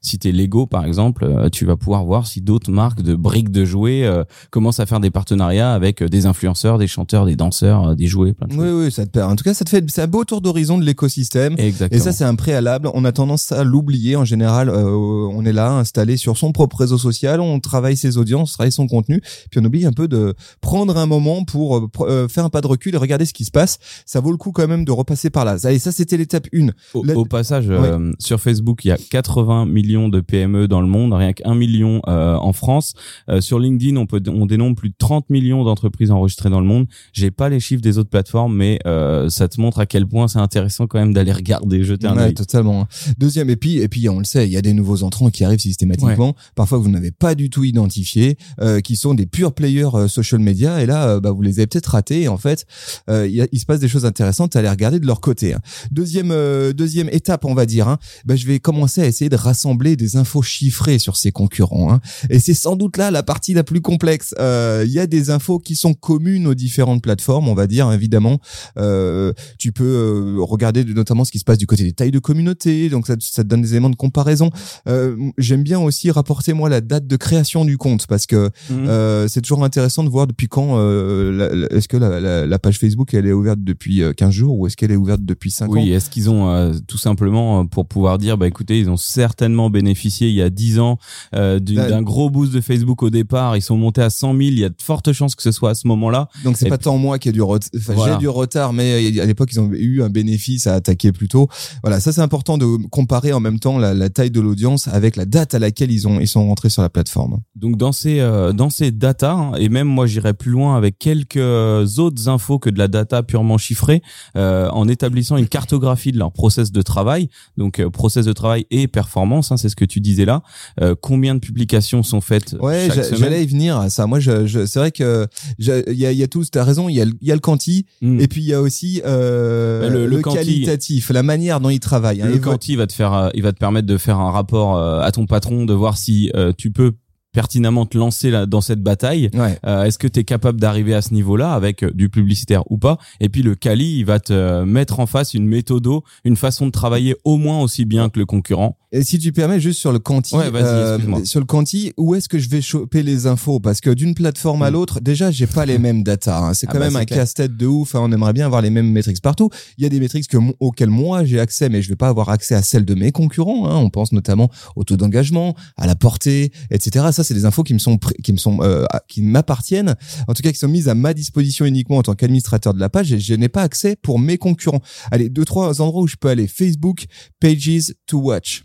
Si 0.00 0.18
t'es 0.18 0.32
Lego 0.32 0.66
par 0.66 0.84
exemple, 0.84 1.24
euh, 1.24 1.48
tu 1.48 1.64
vas 1.64 1.76
pouvoir 1.76 2.04
voir 2.04 2.26
si 2.26 2.40
d'autres 2.40 2.70
marques 2.70 3.02
de 3.02 3.14
briques 3.14 3.50
de 3.50 3.64
jouets 3.64 4.04
euh, 4.04 4.24
commencent 4.50 4.80
à 4.80 4.86
faire 4.86 5.00
des 5.00 5.10
partenariats 5.10 5.72
avec 5.72 6.02
euh, 6.02 6.08
des 6.08 6.26
influenceurs, 6.26 6.78
des 6.78 6.86
chanteurs, 6.86 7.26
des 7.26 7.36
danseurs, 7.36 7.88
euh, 7.88 7.94
des 7.94 8.06
jouets, 8.06 8.32
plein 8.32 8.46
de 8.48 8.54
Oui, 8.54 8.58
choses. 8.68 8.84
oui, 8.86 8.92
ça 8.92 9.06
te 9.06 9.18
En 9.18 9.36
tout 9.36 9.44
cas, 9.44 9.54
ça 9.54 9.64
te 9.64 9.70
fait, 9.70 9.84
c'est 9.90 10.02
un 10.02 10.06
beau 10.06 10.24
tour 10.24 10.40
d'horizon 10.40 10.78
de 10.78 10.84
l'écosystème. 10.84 11.54
Exactement. 11.58 11.98
Et 11.98 12.02
ça, 12.02 12.12
c'est 12.12 12.24
un 12.24 12.34
préalable. 12.34 12.88
On 12.94 13.04
a 13.04 13.12
tendance 13.12 13.52
à 13.52 13.64
l'oublier. 13.64 14.16
En 14.16 14.24
général, 14.24 14.68
euh, 14.68 14.84
on 14.86 15.44
est 15.44 15.52
là, 15.52 15.72
installé 15.72 16.16
sur 16.16 16.36
son 16.36 16.52
propre 16.52 16.76
réseau 16.78 16.98
social. 16.98 17.40
On 17.40 17.60
travaille 17.60 17.96
ses 17.96 18.16
audiences, 18.18 18.52
on 18.52 18.54
travaille 18.54 18.72
son 18.72 18.86
contenu. 18.86 19.20
Puis 19.50 19.60
on 19.60 19.64
oublie 19.64 19.86
un 19.86 19.92
peu 19.92 20.08
de 20.08 20.34
prendre 20.60 20.96
un 20.96 21.06
moment 21.06 21.44
pour 21.44 21.88
euh, 22.00 22.28
faire 22.28 22.44
un 22.44 22.50
pas 22.50 22.60
de 22.60 22.66
recul 22.66 22.94
et 22.94 22.98
regarder 22.98 23.24
ce 23.26 23.32
qui 23.32 23.44
se 23.44 23.50
passe. 23.50 23.78
Ça 24.06 24.20
vaut 24.20 24.30
le 24.30 24.36
coup 24.36 24.52
quand 24.52 24.66
même 24.68 24.84
de 24.84 24.92
repasser 24.92 25.30
par 25.30 25.44
là. 25.44 25.56
Allez, 25.64 25.78
ça, 25.78 25.92
c'était 25.92 26.16
l'étape 26.16 26.46
1. 26.54 26.68
Au, 26.94 27.04
La- 27.04 27.16
au 27.16 27.24
passage, 27.24 27.66
euh, 27.68 28.12
sur 28.18 28.40
Facebook, 28.40 28.84
il 28.84 28.88
y 28.88 28.92
a 28.92 28.96
80 28.98 29.66
millions 29.74 30.08
de 30.08 30.20
PME 30.20 30.68
dans 30.68 30.80
le 30.80 30.86
monde, 30.86 31.12
rien 31.12 31.32
qu'un 31.34 31.54
million 31.54 32.00
euh, 32.08 32.36
en 32.36 32.52
France. 32.54 32.94
Euh, 33.28 33.40
sur 33.40 33.58
LinkedIn, 33.58 33.96
on 33.96 34.06
peut 34.06 34.22
on 34.28 34.46
dénombre 34.46 34.76
plus 34.76 34.88
de 34.88 34.94
30 34.96 35.28
millions 35.28 35.64
d'entreprises 35.64 36.10
enregistrées 36.10 36.48
dans 36.48 36.60
le 36.60 36.66
monde. 36.66 36.86
J'ai 37.12 37.30
pas 37.30 37.48
les 37.50 37.60
chiffres 37.60 37.82
des 37.82 37.98
autres 37.98 38.08
plateformes, 38.10 38.56
mais 38.56 38.78
euh, 38.86 39.28
ça 39.28 39.48
te 39.48 39.60
montre 39.60 39.80
à 39.80 39.86
quel 39.86 40.06
point 40.06 40.28
c'est 40.28 40.38
intéressant 40.38 40.86
quand 40.86 40.98
même 40.98 41.12
d'aller 41.12 41.32
regarder, 41.32 41.84
jeter 41.84 42.06
un 42.06 42.16
Ouais, 42.16 42.22
œil. 42.22 42.34
totalement. 42.34 42.86
Deuxième, 43.18 43.50
et 43.50 43.56
puis, 43.56 43.78
et 43.78 43.88
puis, 43.88 44.08
on 44.08 44.18
le 44.18 44.24
sait, 44.24 44.46
il 44.46 44.52
y 44.52 44.56
a 44.56 44.62
des 44.62 44.72
nouveaux 44.72 45.02
entrants 45.02 45.30
qui 45.30 45.44
arrivent 45.44 45.58
systématiquement, 45.60 46.34
parfois 46.54 46.78
que 46.78 46.84
vous 46.84 46.90
n'avez 46.90 47.10
pas 47.10 47.34
du 47.34 47.50
tout 47.50 47.64
identifié, 47.64 48.38
euh, 48.60 48.80
qui 48.80 48.94
sont 48.96 49.14
des 49.14 49.26
purs 49.26 49.52
players 49.52 49.94
euh, 49.94 50.08
social 50.08 50.40
media, 50.40 50.80
et 50.82 50.86
là, 50.86 51.08
euh, 51.08 51.20
bah, 51.20 51.32
vous 51.32 51.42
les 51.42 51.58
avez 51.58 51.66
peut-être 51.66 51.86
ratés, 51.88 52.22
et 52.22 52.28
en 52.28 52.38
fait, 52.38 52.64
il, 53.08 53.58
se 53.58 53.66
passe 53.66 53.80
des 53.80 53.88
choses 53.88 54.04
intéressantes 54.04 54.54
à 54.56 54.60
aller 54.60 54.68
regarder 54.70 55.00
de 55.00 55.06
leur 55.06 55.20
côté. 55.20 55.54
hein. 55.54 55.60
Deuxième, 55.90 56.32
deuxième 56.72 57.08
étape, 57.10 57.44
on 57.44 57.54
va 57.54 57.66
dire, 57.66 57.88
hein, 57.88 57.98
bah, 58.24 58.36
je 58.36 58.46
vais 58.46 58.60
commencer 58.60 59.00
à 59.00 59.06
essayer 59.06 59.28
de 59.28 59.36
rassembler 59.36 59.63
des 59.96 60.16
infos 60.16 60.42
chiffrées 60.42 60.98
sur 60.98 61.16
ces 61.16 61.32
concurrents, 61.32 61.92
hein. 61.92 62.00
et 62.30 62.38
c'est 62.38 62.54
sans 62.54 62.76
doute 62.76 62.96
là 62.96 63.10
la 63.10 63.22
partie 63.22 63.54
la 63.54 63.64
plus 63.64 63.80
complexe. 63.80 64.34
Euh, 64.38 64.82
Il 64.86 64.92
y 64.92 64.98
a 64.98 65.06
des 65.06 65.30
infos 65.30 65.58
qui 65.58 65.74
sont 65.76 65.94
communes 65.94 66.46
aux 66.46 66.54
différentes 66.54 67.02
plateformes, 67.02 67.48
on 67.48 67.54
va 67.54 67.66
dire, 67.66 67.90
évidemment. 67.92 68.38
Euh, 68.78 69.32
tu 69.58 69.72
peux 69.72 69.84
euh, 69.84 70.36
regarder 70.42 70.84
de- 70.84 70.92
notamment 70.92 71.24
ce 71.24 71.32
qui 71.32 71.38
se 71.38 71.44
passe 71.44 71.58
du 71.58 71.66
côté 71.66 71.84
des 71.84 71.92
tailles 71.92 72.10
de 72.10 72.18
communauté, 72.18 72.88
donc 72.88 73.06
ça, 73.06 73.14
ça 73.20 73.42
te 73.42 73.48
donne 73.48 73.62
des 73.62 73.70
éléments 73.72 73.90
de 73.90 73.96
comparaison. 73.96 74.50
Euh, 74.88 75.16
J'aime 75.38 75.62
bien 75.62 75.78
aussi 75.80 76.10
rapporter 76.10 76.52
moi 76.52 76.68
la 76.68 76.80
date 76.80 77.06
de 77.06 77.16
création 77.16 77.64
du 77.64 77.78
compte 77.78 78.06
parce 78.06 78.26
que 78.26 78.50
euh, 78.70 79.28
c'est 79.28 79.40
toujours 79.40 79.64
intéressant 79.64 80.04
de 80.04 80.08
voir 80.08 80.26
depuis 80.26 80.48
quand 80.48 80.78
euh, 80.78 81.68
est-ce 81.70 81.88
que 81.88 81.96
la, 81.96 82.20
la- 82.20 82.46
la 82.46 82.58
page 82.58 82.78
Facebook 82.78 83.14
elle 83.14 83.26
est 83.26 83.32
ouverte 83.32 83.60
depuis 83.62 84.02
euh, 84.02 84.12
15 84.12 84.30
jours 84.30 84.58
ou 84.58 84.66
est-ce 84.66 84.76
qu'elle 84.76 84.90
est 84.92 84.96
ouverte 84.96 85.24
depuis 85.24 85.50
5 85.50 85.66
ans? 85.66 85.72
Oui, 85.72 85.92
est-ce 85.92 86.10
qu'ils 86.10 86.30
ont 86.30 86.48
euh, 86.50 86.72
tout 86.86 86.98
simplement 86.98 87.60
euh, 87.60 87.64
pour 87.64 87.86
pouvoir 87.86 88.18
dire 88.18 88.36
bah 88.38 88.46
écoutez, 88.46 88.78
ils 88.78 88.90
ont 88.90 88.96
certainement 89.44 89.68
bénéficié 89.68 90.28
il 90.28 90.34
y 90.34 90.40
a 90.40 90.48
10 90.48 90.78
ans 90.78 90.98
euh, 91.34 91.58
d'un 91.58 92.00
gros 92.00 92.30
boost 92.30 92.50
de 92.52 92.62
Facebook 92.62 93.02
au 93.02 93.10
départ, 93.10 93.58
ils 93.58 93.62
sont 93.62 93.76
montés 93.76 94.00
à 94.00 94.08
100 94.08 94.28
000, 94.28 94.40
il 94.40 94.58
y 94.58 94.64
a 94.64 94.70
de 94.70 94.74
fortes 94.82 95.12
chances 95.12 95.34
que 95.34 95.42
ce 95.42 95.52
soit 95.52 95.70
à 95.70 95.74
ce 95.74 95.86
moment-là. 95.88 96.28
Donc 96.44 96.56
c'est 96.56 96.70
pas 96.70 96.78
tant 96.78 96.96
moi 96.96 97.18
qui 97.18 97.28
ai 97.28 97.32
du 97.32 97.42
retard, 97.42 97.68
enfin, 97.76 97.92
Voilà. 97.92 98.14
j'ai 98.14 98.18
du 98.18 98.28
retard, 98.28 98.72
mais 98.72 99.20
à 99.20 99.26
l'époque 99.26 99.50
ils 99.52 99.60
ont 99.60 99.70
eu 99.72 100.02
un 100.02 100.08
bénéfice 100.08 100.66
à 100.66 100.72
attaquer 100.74 101.12
plus 101.12 101.28
tôt. 101.28 101.48
Voilà, 101.82 102.00
ça 102.00 102.10
c'est 102.10 102.22
important 102.22 102.56
de 102.56 102.64
comparer 102.88 103.34
en 103.34 103.40
même 103.40 103.58
temps 103.58 103.76
la, 103.76 103.92
la 103.92 104.08
taille 104.08 104.30
de 104.30 104.40
l'audience 104.40 104.88
avec 104.88 105.16
la 105.16 105.26
date 105.26 105.54
à 105.54 105.58
laquelle 105.58 105.90
ils 105.92 106.08
ont 106.08 106.20
ils 106.20 106.28
sont 106.28 106.46
rentrés 106.48 106.70
sur 106.70 106.80
la 106.80 106.88
plateforme. 106.88 107.40
Donc 107.54 107.76
dans 107.76 107.92
ces 107.92 108.20
euh, 108.20 108.54
dans 108.54 108.70
ces 108.70 108.92
data 108.92 109.32
hein, 109.32 109.52
et 109.58 109.68
même 109.68 109.88
moi 109.88 110.06
j'irais 110.06 110.32
plus 110.32 110.52
loin 110.52 110.74
avec 110.76 110.98
quelques 110.98 111.36
euh, 111.36 111.86
autres 111.98 112.30
infos 112.30 112.58
que 112.58 112.70
de 112.70 112.78
la 112.78 112.88
data 112.88 113.22
purement 113.22 113.58
chiffrée 113.58 114.00
euh, 114.36 114.70
en 114.70 114.88
établissant 114.88 115.36
une 115.36 115.48
cartographie 115.48 116.12
de 116.12 116.18
leur 116.18 116.32
process 116.32 116.72
de 116.72 116.80
travail 116.80 117.28
donc 117.58 117.78
euh, 117.80 117.90
process 117.90 118.24
de 118.24 118.32
travail 118.32 118.66
et 118.70 118.86
performance 118.88 119.33
hein, 119.40 119.56
c'est 119.56 119.68
ce 119.68 119.76
que 119.76 119.84
tu 119.84 120.00
disais 120.00 120.24
là 120.24 120.42
Euh, 120.80 120.94
combien 121.00 121.34
de 121.34 121.40
publications 121.40 122.02
sont 122.02 122.20
faites 122.20 122.54
Ouais, 122.60 122.88
j'allais 123.16 123.44
y 123.44 123.46
venir 123.46 123.78
à 123.78 123.90
ça. 123.90 124.06
Moi, 124.06 124.20
je, 124.20 124.46
je, 124.46 124.66
c'est 124.66 124.78
vrai 124.78 124.90
que 124.92 125.26
il 125.58 125.66
y 125.66 125.70
a, 126.06 126.12
il 126.12 126.18
y 126.18 126.22
a 126.22 126.28
tous. 126.28 126.50
T'as 126.50 126.64
raison. 126.64 126.88
Il 126.88 126.94
y 126.96 127.00
a, 127.00 127.04
le- 127.04 127.12
il 127.20 127.28
y 127.28 127.32
a 127.32 127.34
le 127.34 127.40
quanti 127.40 127.86
Hmm. 128.02 128.20
et 128.20 128.28
puis 128.28 128.42
il 128.42 128.46
y 128.48 128.54
a 128.54 128.60
aussi 128.60 129.00
euh, 129.06 129.82
Bah, 129.82 129.88
le- 129.88 130.06
le, 130.06 130.16
le 130.16 130.22
quanti- 130.22 130.36
qualitatif, 130.36 131.10
la 131.10 131.22
manière 131.22 131.60
dont 131.60 131.70
ils 131.70 131.80
travaillent. 131.80 132.22
hein. 132.22 132.28
le 132.28 132.38
quanti 132.38 132.76
va 132.76 132.86
te 132.86 132.92
faire 132.92 133.12
euh, 133.14 133.28
il 133.34 133.42
va 133.42 133.52
te 133.52 133.58
permettre 133.58 133.86
de 133.86 133.96
faire 133.98 134.18
un 134.18 134.30
rapport 134.30 134.76
euh, 134.76 135.00
à 135.00 135.10
ton 135.12 135.26
patron 135.26 135.64
de 135.64 135.72
voir 135.74 135.96
si 135.96 136.30
euh, 136.34 136.52
tu 136.56 136.70
peux 136.70 136.92
pertinemment 137.34 137.84
te 137.84 137.98
lancer 137.98 138.30
là, 138.30 138.46
dans 138.46 138.62
cette 138.62 138.80
bataille 138.82 139.28
Ouais. 139.34 139.58
Euh, 139.66 139.84
Est-ce 139.84 139.98
que 139.98 140.06
tu 140.08 140.20
es 140.20 140.24
capable 140.24 140.58
d'arriver 140.60 140.94
à 140.94 141.02
ce 141.02 141.12
niveau-là 141.12 141.52
avec 141.52 141.82
euh, 141.82 141.90
du 141.92 142.08
publicitaire 142.08 142.62
ou 142.70 142.78
pas? 142.78 142.96
Et 143.20 143.28
puis 143.28 143.42
le 143.42 143.54
Kali, 143.56 143.98
il 143.98 144.04
va 144.06 144.20
te 144.20 144.32
euh, 144.32 144.64
mettre 144.64 145.00
en 145.00 145.06
face 145.06 145.34
une 145.34 145.46
méthode, 145.46 145.86
une 146.24 146.36
façon 146.36 146.66
de 146.66 146.70
travailler 146.70 147.16
au 147.24 147.36
moins 147.36 147.60
aussi 147.60 147.84
bien 147.84 148.08
que 148.08 148.18
le 148.20 148.24
concurrent. 148.26 148.78
Et 148.92 149.02
si 149.02 149.18
tu 149.18 149.32
permets, 149.32 149.58
juste 149.58 149.80
sur 149.80 149.90
le 149.90 149.98
quanti, 149.98 150.36
Ouais, 150.36 150.46
excuse-moi. 150.46 151.24
sur 151.24 151.40
le 151.40 151.46
quanti, 151.46 151.92
où 151.96 152.14
est-ce 152.14 152.28
que 152.28 152.38
je 152.38 152.48
vais 152.48 152.62
choper 152.62 153.02
les 153.02 153.26
infos? 153.26 153.58
Parce 153.58 153.80
que 153.80 153.90
d'une 153.90 154.14
plateforme 154.14 154.62
à 154.62 154.70
Mm. 154.70 154.72
l'autre, 154.72 155.00
déjà, 155.00 155.32
j'ai 155.32 155.48
pas 155.48 155.66
les 155.66 155.78
mêmes 155.78 156.04
data. 156.04 156.38
hein. 156.38 156.54
C'est 156.54 156.68
Ah 156.68 156.72
quand 156.72 156.78
bah, 156.78 156.84
même 156.86 156.96
un 156.96 157.04
casse-tête 157.04 157.56
de 157.56 157.66
ouf. 157.66 157.96
hein. 157.96 158.00
On 158.04 158.12
aimerait 158.12 158.32
bien 158.32 158.46
avoir 158.46 158.62
les 158.62 158.70
mêmes 158.70 158.88
métriques 158.92 159.20
partout. 159.20 159.50
Il 159.78 159.82
y 159.82 159.86
a 159.86 159.88
des 159.88 159.98
métriques 159.98 160.28
que, 160.28 160.36
auxquelles 160.60 160.90
moi 160.90 161.24
j'ai 161.24 161.40
accès, 161.40 161.68
mais 161.68 161.82
je 161.82 161.88
vais 161.88 161.96
pas 161.96 162.06
avoir 162.08 162.28
accès 162.28 162.54
à 162.54 162.62
celles 162.62 162.84
de 162.84 162.94
mes 162.94 163.10
concurrents. 163.10 163.68
hein. 163.68 163.76
On 163.78 163.90
pense 163.90 164.12
notamment 164.12 164.48
au 164.76 164.84
taux 164.84 164.96
d'engagement, 164.96 165.56
à 165.76 165.88
la 165.88 165.96
portée, 165.96 166.52
etc. 166.70 167.06
Ça, 167.10 167.23
c'est 167.24 167.34
des 167.34 167.44
infos 167.44 167.62
qui 167.62 167.74
me 167.74 167.78
sont, 167.78 167.98
qui 168.22 168.32
me 168.32 168.36
sont, 168.36 168.58
euh, 168.62 168.84
qui 169.08 169.22
m'appartiennent. 169.22 169.96
En 170.28 170.34
tout 170.34 170.42
cas, 170.42 170.52
qui 170.52 170.58
sont 170.58 170.68
mises 170.68 170.88
à 170.88 170.94
ma 170.94 171.14
disposition 171.14 171.64
uniquement 171.64 171.98
en 171.98 172.02
tant 172.02 172.14
qu'administrateur 172.14 172.74
de 172.74 172.80
la 172.80 172.88
page. 172.88 173.12
Et 173.12 173.20
je 173.20 173.34
n'ai 173.34 173.48
pas 173.48 173.62
accès 173.62 173.96
pour 173.96 174.18
mes 174.18 174.38
concurrents. 174.38 174.80
Allez, 175.10 175.28
deux 175.28 175.44
trois 175.44 175.80
endroits 175.80 176.02
où 176.02 176.06
je 176.06 176.16
peux 176.16 176.28
aller. 176.28 176.46
Facebook, 176.46 177.06
Pages 177.40 177.94
to 178.06 178.18
Watch. 178.18 178.62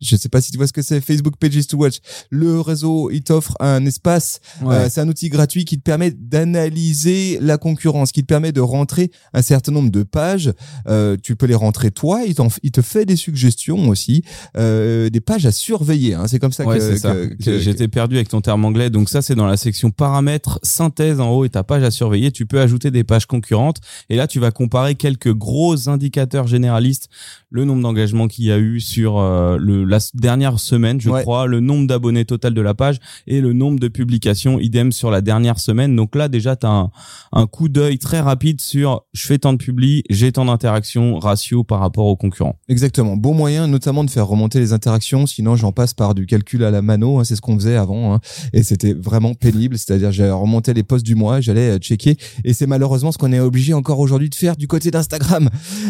Je 0.00 0.14
sais 0.16 0.28
pas 0.28 0.40
si 0.42 0.50
tu 0.52 0.58
vois 0.58 0.66
ce 0.66 0.72
que 0.74 0.82
c'est 0.82 1.00
Facebook 1.00 1.36
Pages 1.40 1.66
to 1.66 1.78
Watch. 1.78 2.00
Le 2.30 2.60
réseau, 2.60 3.10
il 3.10 3.22
t'offre 3.22 3.54
un 3.60 3.84
espace. 3.86 4.40
euh, 4.62 4.88
c'est 4.90 5.00
un 5.00 5.08
outil 5.08 5.30
gratuit 5.30 5.64
qui 5.64 5.78
te 5.78 5.82
permet 5.82 6.10
d'analyser 6.10 7.38
la 7.40 7.58
concurrence, 7.58 8.12
qui 8.12 8.22
te 8.22 8.26
permet 8.26 8.52
de 8.52 8.60
rentrer 8.60 9.10
un 9.32 9.42
certain 9.42 9.72
nombre 9.72 9.90
de 9.90 10.02
pages. 10.02 10.52
Euh, 10.88 11.16
tu 11.22 11.36
peux 11.36 11.46
les 11.46 11.54
rentrer 11.54 11.90
toi. 11.90 12.20
Il, 12.26 12.34
te 12.70 12.82
fait 12.82 13.06
des 13.06 13.16
suggestions 13.16 13.88
aussi, 13.88 14.22
euh, 14.56 15.08
des 15.08 15.20
pages 15.20 15.46
à 15.46 15.52
surveiller. 15.52 16.14
Hein. 16.14 16.26
C'est 16.28 16.38
comme 16.38 16.52
ça 16.52 16.64
Ouais, 16.66 16.76
que, 16.78 16.82
c'est 16.82 16.98
ça. 16.98 17.14
que- 17.14 17.34
que- 17.42 17.58
J'étais 17.58 17.88
perdu 17.88 18.16
avec 18.16 18.28
ton 18.28 18.40
terme 18.40 18.64
anglais. 18.64 18.90
Donc 18.90 19.08
ça, 19.08 19.22
c'est 19.22 19.34
dans 19.34 19.46
la 19.46 19.56
section 19.56 19.90
paramètres, 19.90 20.58
synthèse 20.62 21.20
en 21.20 21.30
haut 21.30 21.44
et 21.44 21.48
ta 21.48 21.64
page 21.64 21.82
à 21.82 21.90
surveiller. 21.90 22.32
Tu 22.32 22.44
peux 22.46 22.60
ajouter 22.60 22.90
des 22.90 23.04
pages 23.04 23.26
concurrentes. 23.26 23.78
Et 24.10 24.16
là, 24.16 24.26
tu 24.26 24.40
vas 24.40 24.50
comparer 24.50 24.94
quelques 24.94 25.32
gros 25.32 25.88
indicateurs 25.88 26.46
généralistes. 26.46 27.08
Le 27.50 27.64
nombre 27.64 27.82
d'engagements 27.82 28.28
qu'il 28.28 28.44
y 28.46 28.52
a 28.52 28.58
eu 28.58 28.80
sur 28.80 29.18
euh, 29.18 29.56
le, 29.58 29.84
la 29.86 29.98
dernière 30.14 30.58
semaine, 30.58 31.00
je 31.00 31.10
Ouais. 31.10 31.22
crois, 31.22 31.46
le 31.46 31.60
nombre 31.60 31.86
d'abonnés 31.86 32.24
total 32.24 32.54
de 32.54 32.60
la 32.60 32.74
page 32.74 32.98
et 33.26 33.40
le 33.40 33.52
nombre 33.52 33.78
de 33.80 33.88
publications 33.88 34.58
idem 34.60 34.92
sur 34.92 35.10
la 35.10 35.20
dernière 35.20 35.58
semaine. 35.58 35.94
Donc 35.96 36.14
là, 36.16 36.28
déjà, 36.28 36.56
tu 36.56 36.66
as 36.66 36.70
un, 36.70 36.90
un 37.32 37.46
coup 37.46 37.68
d'œil 37.68 37.98
très 37.98 38.20
rapide 38.20 38.60
sur 38.60 39.04
je 39.12 39.26
fais 39.26 39.38
tant 39.38 39.52
de 39.52 39.58
publi, 39.58 40.02
j'ai 40.10 40.32
tant 40.32 40.44
d'interactions, 40.44 41.18
ratio 41.18 41.64
par 41.64 41.80
rapport 41.80 42.06
aux 42.06 42.16
concurrents. 42.16 42.56
Exactement. 42.68 43.16
Bon 43.16 43.34
moyen, 43.34 43.66
notamment 43.66 44.04
de 44.04 44.10
faire 44.10 44.26
remonter 44.26 44.58
les 44.58 44.72
interactions. 44.72 45.26
Sinon, 45.26 45.56
j'en 45.56 45.72
passe 45.72 45.94
par 45.94 46.14
du 46.14 46.26
calcul 46.26 46.64
à 46.64 46.70
la 46.70 46.82
mano. 46.82 47.18
hein, 47.18 47.24
c'est 47.24 47.36
ce 47.36 47.40
qu'on 47.40 47.56
faisait 47.58 47.76
avant, 47.76 48.14
hein, 48.14 48.20
et 48.52 48.62
c'était 48.62 48.92
vraiment 48.92 49.34
pénible. 49.34 49.78
C'est-à-dire, 49.78 50.12
j'ai 50.12 50.30
remonté 50.30 50.74
les 50.74 50.82
posts 50.82 51.04
du 51.06 51.14
mois, 51.14 51.40
j'allais 51.40 51.76
euh, 51.76 51.78
checker, 51.78 52.16
et 52.44 52.52
c'est 52.52 52.66
malheureusement 52.66 53.12
ce 53.12 53.18
qu'on 53.18 53.32
est 53.32 53.40
obligé 53.40 53.74
encore 53.74 53.98
aujourd'hui 54.00 54.28
de 54.30 54.34
faire 54.34 54.56
du 54.56 54.66
côté 54.68 54.90
d'Instagram. 54.90 55.48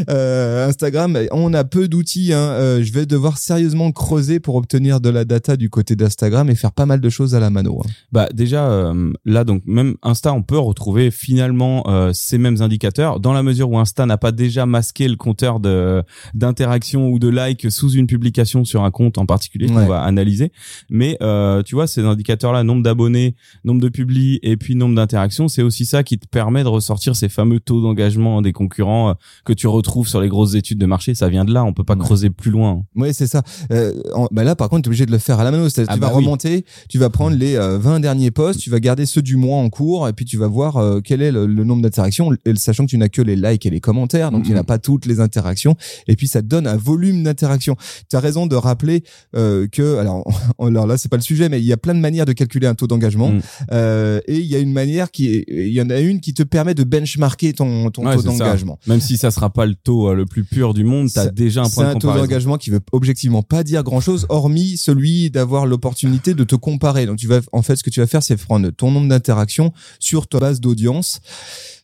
Euh, 0.08 0.68
Instagram, 0.68 1.18
on 1.32 1.54
a 1.54 1.64
peu 1.64 1.88
d'outils. 1.88 2.32
Hein, 2.32 2.38
euh, 2.38 2.82
je 2.82 2.92
vais 2.92 3.06
devoir 3.06 3.38
sérieusement 3.38 3.85
creuser 3.92 4.40
pour 4.40 4.54
obtenir 4.56 5.00
de 5.00 5.08
la 5.10 5.24
data 5.24 5.56
du 5.56 5.70
côté 5.70 5.96
d'Instagram 5.96 6.48
et 6.50 6.54
faire 6.54 6.72
pas 6.72 6.86
mal 6.86 7.00
de 7.00 7.08
choses 7.08 7.34
à 7.34 7.40
la 7.40 7.50
mano. 7.50 7.80
hein. 7.84 7.88
Bah 8.12 8.28
déjà 8.34 8.66
euh, 8.68 9.12
là 9.24 9.44
donc 9.44 9.62
même 9.66 9.96
Insta 10.02 10.32
on 10.32 10.42
peut 10.42 10.58
retrouver 10.58 11.10
finalement 11.10 11.84
euh, 11.88 12.12
ces 12.12 12.38
mêmes 12.38 12.60
indicateurs 12.62 13.20
dans 13.20 13.32
la 13.32 13.42
mesure 13.42 13.70
où 13.70 13.78
Insta 13.78 14.06
n'a 14.06 14.18
pas 14.18 14.32
déjà 14.32 14.66
masqué 14.66 15.08
le 15.08 15.16
compteur 15.16 15.60
de 15.60 16.02
d'interaction 16.34 17.08
ou 17.08 17.18
de 17.18 17.28
like 17.28 17.70
sous 17.70 17.90
une 17.92 18.06
publication 18.06 18.64
sur 18.64 18.84
un 18.84 18.90
compte 18.90 19.18
en 19.18 19.26
particulier 19.26 19.66
qu'on 19.66 19.76
Ouais. 19.76 19.86
va 19.88 20.02
analyser 20.02 20.52
mais 20.90 21.16
euh, 21.22 21.62
tu 21.62 21.74
vois 21.74 21.86
ces 21.86 22.02
indicateurs 22.04 22.52
là 22.52 22.62
nombre 22.62 22.82
d'abonnés 22.82 23.34
nombre 23.64 23.80
de 23.80 23.88
publis 23.88 24.38
et 24.42 24.56
puis 24.56 24.74
nombre 24.74 24.94
d'interactions 24.94 25.48
c'est 25.48 25.62
aussi 25.62 25.84
ça 25.86 26.02
qui 26.02 26.18
te 26.18 26.26
permet 26.28 26.62
de 26.62 26.68
ressortir 26.68 27.16
ces 27.16 27.28
fameux 27.28 27.60
taux 27.60 27.82
d'engagement 27.82 28.42
des 28.42 28.52
concurrents 28.52 29.10
euh, 29.10 29.14
que 29.44 29.52
tu 29.52 29.66
retrouves 29.66 30.08
sur 30.08 30.20
les 30.20 30.28
grosses 30.28 30.54
études 30.54 30.78
de 30.78 30.86
marché 30.86 31.14
ça 31.14 31.28
vient 31.28 31.44
de 31.44 31.52
là 31.52 31.64
on 31.64 31.72
peut 31.72 31.84
pas 31.84 31.94
Ouais. 31.96 32.04
creuser 32.04 32.28
plus 32.30 32.50
loin 32.50 32.82
Oui, 32.94 33.14
c'est 33.14 33.26
ça. 33.26 33.42
Euh, 33.76 33.92
en- 34.14 34.28
bah 34.30 34.44
là, 34.44 34.56
par 34.56 34.68
contre, 34.68 34.82
tu 34.82 34.86
es 34.86 34.90
obligé 34.90 35.06
de 35.06 35.12
le 35.12 35.18
faire 35.18 35.38
à 35.40 35.44
la 35.44 35.50
mano. 35.50 35.66
Ah 35.66 35.70
tu 35.70 35.80
vas 35.84 35.96
bah 35.96 36.08
oui. 36.14 36.16
remonter, 36.24 36.64
tu 36.88 36.98
vas 36.98 37.10
prendre 37.10 37.36
les 37.36 37.56
euh, 37.56 37.78
20 37.78 38.00
derniers 38.00 38.30
posts, 38.30 38.60
tu 38.60 38.70
vas 38.70 38.80
garder 38.80 39.06
ceux 39.06 39.22
du 39.22 39.36
mois 39.36 39.56
en 39.58 39.68
cours, 39.70 40.08
et 40.08 40.12
puis 40.12 40.24
tu 40.24 40.36
vas 40.36 40.46
voir 40.48 40.76
euh, 40.76 41.00
quel 41.02 41.22
est 41.22 41.30
le, 41.32 41.46
le 41.46 41.64
nombre 41.64 41.82
d'interactions, 41.82 42.30
sachant 42.56 42.84
que 42.86 42.90
tu 42.90 42.98
n'as 42.98 43.08
que 43.08 43.22
les 43.22 43.36
likes 43.36 43.66
et 43.66 43.70
les 43.70 43.80
commentaires, 43.80 44.30
donc 44.30 44.44
tu 44.44 44.52
n'as 44.52 44.64
pas 44.64 44.78
toutes 44.78 45.06
les 45.06 45.20
interactions. 45.20 45.76
Et 46.08 46.16
puis 46.16 46.26
ça 46.28 46.42
te 46.42 46.46
donne 46.46 46.66
un 46.66 46.76
volume 46.76 47.22
d'interactions. 47.22 47.76
Tu 48.10 48.16
as 48.16 48.20
raison 48.20 48.46
de 48.46 48.56
rappeler 48.56 49.02
euh, 49.36 49.66
que, 49.70 49.98
alors, 49.98 50.24
alors 50.60 50.86
là, 50.86 50.96
c'est 50.96 51.08
pas 51.10 51.16
le 51.16 51.22
sujet, 51.22 51.48
mais 51.48 51.60
il 51.60 51.66
y 51.66 51.72
a 51.72 51.76
plein 51.76 51.94
de 51.94 52.00
manières 52.00 52.26
de 52.26 52.32
calculer 52.32 52.66
un 52.66 52.74
taux 52.74 52.86
d'engagement, 52.86 53.30
Mhm. 53.30 53.40
euh, 53.72 54.20
et 54.26 54.38
il 54.38 54.46
y 54.46 54.54
a 54.56 54.58
une 54.58 54.72
manière 54.72 55.10
qui, 55.10 55.44
il 55.48 55.72
y 55.72 55.80
en 55.82 55.90
a 55.90 55.98
une 56.00 56.20
qui 56.20 56.34
te 56.34 56.42
permet 56.42 56.74
de 56.74 56.84
benchmarker 56.84 57.52
ton, 57.52 57.90
ton 57.90 58.06
Ouais, 58.06 58.14
taux 58.14 58.20
c'est 58.22 58.26
d'engagement. 58.28 58.78
Même 58.86 59.00
si 59.00 59.16
ça 59.16 59.30
sera 59.30 59.50
pas 59.50 59.66
le 59.66 59.74
taux 59.74 60.14
le 60.14 60.26
plus 60.26 60.44
pur 60.44 60.74
du 60.74 60.84
monde, 60.84 61.08
t'as 61.12 61.24
C'est- 61.24 61.34
déjà 61.34 61.62
un 61.62 61.64
C'est 61.64 61.74
point 61.74 61.84
de 61.84 61.88
un 61.90 61.92
taux 61.94 61.98
comparaison. 62.08 62.24
d'engagement 62.24 62.56
qui 62.56 62.70
veut 62.70 62.80
objectivement 62.92 63.42
pas 63.42 63.64
dire 63.66 63.82
grand 63.82 64.00
chose, 64.00 64.26
hormis 64.28 64.76
celui 64.76 65.30
d'avoir 65.30 65.66
l'opportunité 65.66 66.34
de 66.34 66.44
te 66.44 66.54
comparer. 66.54 67.06
Donc 67.06 67.18
tu 67.18 67.26
vas, 67.26 67.40
en 67.52 67.62
fait, 67.62 67.76
ce 67.76 67.82
que 67.82 67.90
tu 67.90 68.00
vas 68.00 68.06
faire, 68.06 68.22
c'est 68.22 68.36
prendre 68.36 68.70
ton 68.70 68.90
nombre 68.90 69.08
d'interactions 69.08 69.72
sur 69.98 70.26
ta 70.26 70.38
base 70.38 70.60
d'audience. 70.60 71.20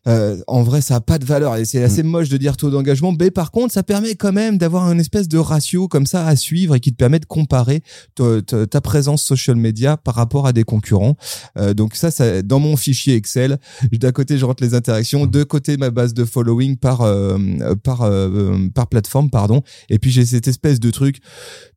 Euh, 0.08 0.36
en 0.48 0.62
vrai, 0.62 0.80
ça 0.80 0.96
a 0.96 1.00
pas 1.00 1.18
de 1.18 1.24
valeur 1.24 1.56
et 1.56 1.64
c'est 1.64 1.80
Mm. 1.80 1.84
assez 1.84 2.02
moche 2.02 2.28
de 2.28 2.36
dire 2.36 2.56
taux 2.56 2.70
d'engagement. 2.70 3.14
Mais 3.18 3.30
par 3.30 3.50
contre, 3.50 3.72
ça 3.72 3.82
permet 3.82 4.14
quand 4.14 4.32
même 4.32 4.58
d'avoir 4.58 4.84
un 4.84 4.98
espèce 4.98 5.28
de 5.28 5.38
ratio 5.38 5.88
comme 5.88 6.06
ça 6.06 6.26
à 6.26 6.36
suivre 6.36 6.74
et 6.74 6.80
qui 6.80 6.90
te 6.92 6.96
permet 6.96 7.20
de 7.20 7.24
comparer 7.26 7.82
ta, 8.16 8.80
présence 8.80 9.22
social 9.22 9.56
media 9.56 9.96
par 9.96 10.16
rapport 10.16 10.46
à 10.46 10.52
des 10.52 10.64
concurrents. 10.64 11.16
Euh, 11.56 11.72
donc 11.72 11.94
ça, 11.94 12.10
ça, 12.10 12.42
dans 12.42 12.58
mon 12.58 12.76
fichier 12.76 13.14
Excel, 13.14 13.58
d'un 13.92 14.12
côté, 14.12 14.38
je 14.38 14.44
rentre 14.44 14.62
les 14.62 14.74
interactions, 14.74 15.26
de 15.26 15.44
côté 15.44 15.76
ma 15.76 15.90
base 15.90 16.14
de 16.14 16.24
following 16.24 16.76
par 16.76 17.02
euh, 17.02 17.38
par 17.82 18.02
euh, 18.02 18.68
par 18.74 18.88
plateforme, 18.88 19.30
pardon. 19.30 19.62
Et 19.88 19.98
puis 19.98 20.10
j'ai 20.10 20.24
cette 20.24 20.48
espèce 20.48 20.80
de 20.80 20.90
truc 20.90 21.18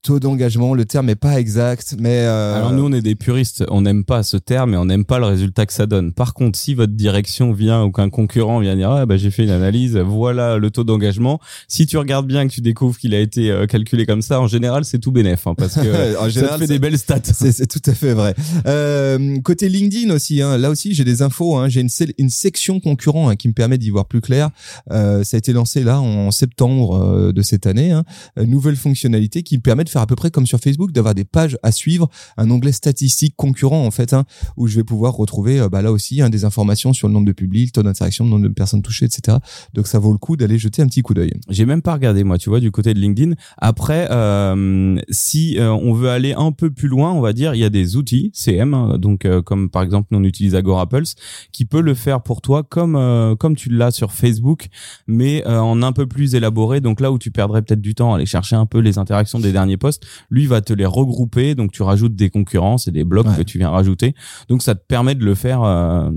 taux 0.01 0.19
d'engagement. 0.19 0.73
Le 0.73 0.85
terme 0.85 1.09
est 1.09 1.15
pas 1.15 1.39
exact, 1.39 1.95
mais 1.99 2.21
euh, 2.21 2.55
Alors 2.55 2.71
nous, 2.71 2.85
on 2.85 2.91
est 2.91 3.01
des 3.01 3.15
puristes, 3.15 3.63
on 3.69 3.81
n'aime 3.81 4.03
pas 4.03 4.23
ce 4.23 4.37
terme 4.37 4.73
et 4.73 4.77
on 4.77 4.85
n'aime 4.85 5.05
pas 5.05 5.19
le 5.19 5.25
résultat 5.25 5.65
que 5.65 5.73
ça 5.73 5.85
donne. 5.85 6.13
Par 6.13 6.33
contre, 6.33 6.57
si 6.57 6.73
votre 6.73 6.93
direction 6.93 7.51
vient 7.51 7.83
ou 7.83 7.91
qu'un 7.91 8.09
concurrent 8.15 8.59
vient 8.59 8.75
dire 8.77 8.89
ah 8.91 9.05
bah 9.05 9.17
j'ai 9.17 9.29
fait 9.29 9.43
une 9.43 9.49
analyse, 9.49 9.97
voilà 9.97 10.57
le 10.57 10.71
taux 10.71 10.85
d'engagement. 10.85 11.39
Si 11.67 11.85
tu 11.85 11.97
regardes 11.97 12.25
bien 12.27 12.47
que 12.47 12.53
tu 12.53 12.61
découvres 12.61 12.97
qu'il 12.97 13.13
a 13.13 13.19
été 13.19 13.51
euh, 13.51 13.65
calculé 13.65 14.05
comme 14.05 14.21
ça, 14.21 14.39
en 14.39 14.47
général 14.47 14.85
c'est 14.85 14.99
tout 14.99 15.11
bénef 15.11 15.47
hein, 15.47 15.53
parce 15.55 15.75
que 15.75 16.17
En 16.17 16.21
ça 16.23 16.29
général, 16.29 16.55
te 16.55 16.59
fait 16.61 16.67
c'est- 16.67 16.73
des 16.73 16.79
belles 16.79 16.97
stats. 16.97 17.19
C'est 17.33 17.67
tout 17.67 17.81
à 17.89 17.93
fait 17.93 18.13
vrai. 18.13 18.33
Euh, 18.65 19.39
côté 19.41 19.67
LinkedIn 19.69 20.13
aussi, 20.13 20.41
hein, 20.41 20.57
là 20.57 20.69
aussi 20.69 20.93
j'ai 20.93 21.03
des 21.03 21.21
infos. 21.21 21.57
Hein, 21.57 21.67
j'ai 21.69 21.81
une, 21.81 22.29
section 22.29 22.79
concurrent 22.79 23.29
hein, 23.29 23.35
qui 23.35 23.47
me 23.49 23.53
permet 23.53 23.77
d'y 23.77 23.89
voir 23.89 24.05
plus 24.05 24.21
clair. 24.21 24.49
Euh, 24.91 25.23
ça 25.23 25.35
a 25.35 25.39
été 25.39 25.51
lancé 25.53 25.83
là 25.83 25.99
en 25.99 26.31
septembre 26.31 26.95
euh, 26.95 27.31
de 27.33 27.41
cette 27.41 27.67
année. 27.67 27.91
Hein, 27.91 28.03
Une 28.37 28.49
nouvelle 28.49 28.75
fonctionnalité 28.77 29.43
qui 29.43 29.57
me 29.57 29.61
permet 29.61 29.83
de 29.83 29.89
faire 29.89 30.01
à 30.01 30.07
peu 30.07 30.15
près 30.15 30.31
comme 30.31 30.45
sur 30.47 30.59
Facebook, 30.59 30.91
d'avoir 30.91 31.13
des 31.15 31.25
pages 31.25 31.57
à 31.63 31.71
suivre, 31.71 32.09
un 32.37 32.49
onglet 32.49 32.71
statistique 32.71 33.35
concurrent 33.35 33.85
en 33.85 33.91
fait, 33.91 34.13
hein, 34.13 34.23
où 34.57 34.67
je 34.67 34.75
vais 34.77 34.83
pouvoir 34.83 35.13
retrouver 35.13 35.59
euh, 35.59 35.69
bah, 35.69 35.81
là 35.81 35.91
aussi 35.91 36.21
hein, 36.21 36.29
des 36.29 36.45
informations 36.45 36.93
sur 36.93 37.07
le 37.07 37.13
nombre 37.13 37.27
de 37.27 37.33
publics, 37.33 37.67
le 37.75 37.83
taux 37.83 37.87
d'interaction, 38.05 38.25
le 38.25 38.29
nombre 38.29 38.43
de 38.47 38.53
personnes 38.53 38.81
touchées, 38.81 39.05
etc. 39.05 39.37
Donc 39.73 39.87
ça 39.87 39.99
vaut 39.99 40.11
le 40.11 40.17
coup 40.17 40.37
d'aller 40.37 40.57
jeter 40.57 40.81
un 40.81 40.87
petit 40.87 41.01
coup 41.01 41.13
d'œil. 41.13 41.31
J'ai 41.49 41.65
même 41.65 41.81
pas 41.81 41.93
regardé 41.93 42.23
moi, 42.23 42.37
tu 42.37 42.49
vois, 42.49 42.59
du 42.59 42.71
côté 42.71 42.93
de 42.93 42.99
LinkedIn. 42.99 43.33
Après, 43.57 44.07
euh, 44.11 44.97
si 45.09 45.57
euh, 45.59 45.71
on 45.71 45.93
veut 45.93 46.09
aller 46.09 46.33
un 46.33 46.51
peu 46.51 46.69
plus 46.71 46.87
loin, 46.87 47.11
on 47.11 47.21
va 47.21 47.33
dire, 47.33 47.55
il 47.55 47.59
y 47.59 47.63
a 47.63 47.69
des 47.69 47.95
outils 47.97 48.31
CM, 48.33 48.73
hein, 48.73 48.97
donc 48.97 49.25
euh, 49.25 49.41
comme 49.41 49.69
par 49.69 49.83
exemple 49.83 50.07
nous 50.11 50.19
on 50.19 50.23
utilise 50.23 50.55
Agora 50.55 50.87
Pulse, 50.87 51.15
qui 51.51 51.65
peut 51.65 51.81
le 51.81 51.93
faire 51.93 52.21
pour 52.21 52.41
toi 52.41 52.63
comme 52.63 52.95
euh, 52.95 53.35
comme 53.35 53.55
tu 53.55 53.69
l'as 53.69 53.91
sur 53.91 54.11
Facebook, 54.11 54.67
mais 55.07 55.43
euh, 55.47 55.59
en 55.59 55.81
un 55.81 55.91
peu 55.91 56.05
plus 56.07 56.35
élaboré. 56.35 56.81
Donc 56.81 56.99
là 57.01 57.11
où 57.11 57.17
tu 57.17 57.31
perdrais 57.31 57.61
peut-être 57.61 57.81
du 57.81 57.95
temps 57.95 58.13
à 58.13 58.17
aller 58.17 58.25
chercher 58.25 58.55
un 58.55 58.65
peu 58.65 58.79
les 58.79 58.97
interactions 58.97 59.39
des 59.39 59.51
derniers 59.51 59.77
posts, 59.77 60.05
lui 60.29 60.45
va 60.45 60.61
te 60.61 60.73
les 60.73 60.85
regrouper. 60.85 61.55
Donc 61.55 61.71
tu 61.71 61.83
rajoutes 61.83 62.15
des 62.15 62.29
concurrences 62.29 62.87
et 62.87 62.91
des 62.91 63.03
blocs 63.03 63.25
Ouais. 63.25 63.37
que 63.37 63.41
tu 63.43 63.57
viens 63.57 63.69
rajouter. 63.71 64.13
Donc 64.49 64.61
ça 64.61 64.75
te 64.75 64.85
permet 64.85 65.15
de 65.15 65.25
le 65.25 65.33
faire 65.33 65.63
euh, 65.63 66.11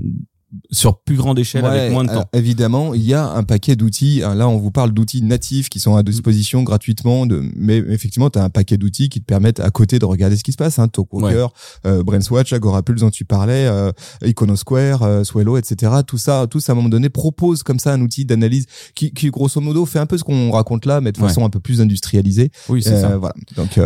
sur 0.71 0.99
plus 1.01 1.15
grande 1.15 1.37
échelle 1.39 1.63
Ouais, 1.63 1.69
avec 1.69 1.91
moins 1.91 2.03
de 2.03 2.09
alors, 2.09 2.23
temps. 2.23 2.29
évidemment, 2.37 2.93
il 2.93 3.03
y 3.03 3.13
a 3.13 3.27
un 3.29 3.43
paquet 3.43 3.75
d'outils. 3.75 4.21
Hein, 4.23 4.35
Là, 4.35 4.47
on 4.47 4.57
vous 4.57 4.71
parle 4.71 4.91
d'outils 4.93 5.21
natifs 5.21 5.69
qui 5.69 5.79
sont 5.79 5.95
à 5.95 6.03
disposition 6.03 6.63
gratuitement. 6.63 7.25
De, 7.25 7.43
mais 7.55 7.77
effectivement, 7.77 8.29
tu 8.29 8.39
as 8.39 8.43
un 8.43 8.49
paquet 8.49 8.77
d'outils 8.77 9.09
qui 9.09 9.19
te 9.19 9.25
permettent 9.25 9.59
à 9.59 9.69
côté 9.69 9.99
de 9.99 10.05
regarder 10.05 10.35
ce 10.37 10.43
qui 10.43 10.51
se 10.51 10.57
passe. 10.57 10.79
Hein, 10.79 10.87
Talkwalker, 10.87 11.47
euh, 11.85 12.03
Brainswatch, 12.03 12.53
Agorapulse 12.53 13.01
dont 13.01 13.09
tu 13.09 13.25
parlais, 13.25 13.65
euh, 13.67 13.91
Iconosquare, 14.25 15.03
euh, 15.03 15.23
Swello, 15.23 15.57
etc. 15.57 15.91
Tout 16.07 16.17
ça, 16.17 16.47
tout 16.49 16.59
ça, 16.59 16.71
à 16.71 16.73
un 16.73 16.75
moment 16.77 16.89
donné, 16.89 17.09
propose 17.09 17.63
comme 17.63 17.79
ça 17.79 17.93
un 17.93 18.01
outil 18.01 18.25
d'analyse 18.25 18.65
qui, 18.95 19.11
qui, 19.13 19.29
grosso 19.29 19.59
modo, 19.61 19.85
fait 19.85 19.99
un 19.99 20.05
peu 20.05 20.17
ce 20.17 20.23
qu'on 20.23 20.51
raconte 20.51 20.85
là, 20.85 21.01
mais 21.01 21.11
de 21.11 21.19
Ouais. 21.19 21.27
façon 21.27 21.45
un 21.45 21.49
peu 21.49 21.59
plus 21.59 21.81
industrialisée. 21.81 22.51
Oui, 22.69 22.81
c'est 22.81 22.93
Euh, 22.93 23.01
ça. 23.01 23.17
Voilà. 23.17 23.35
Donc, 23.55 23.77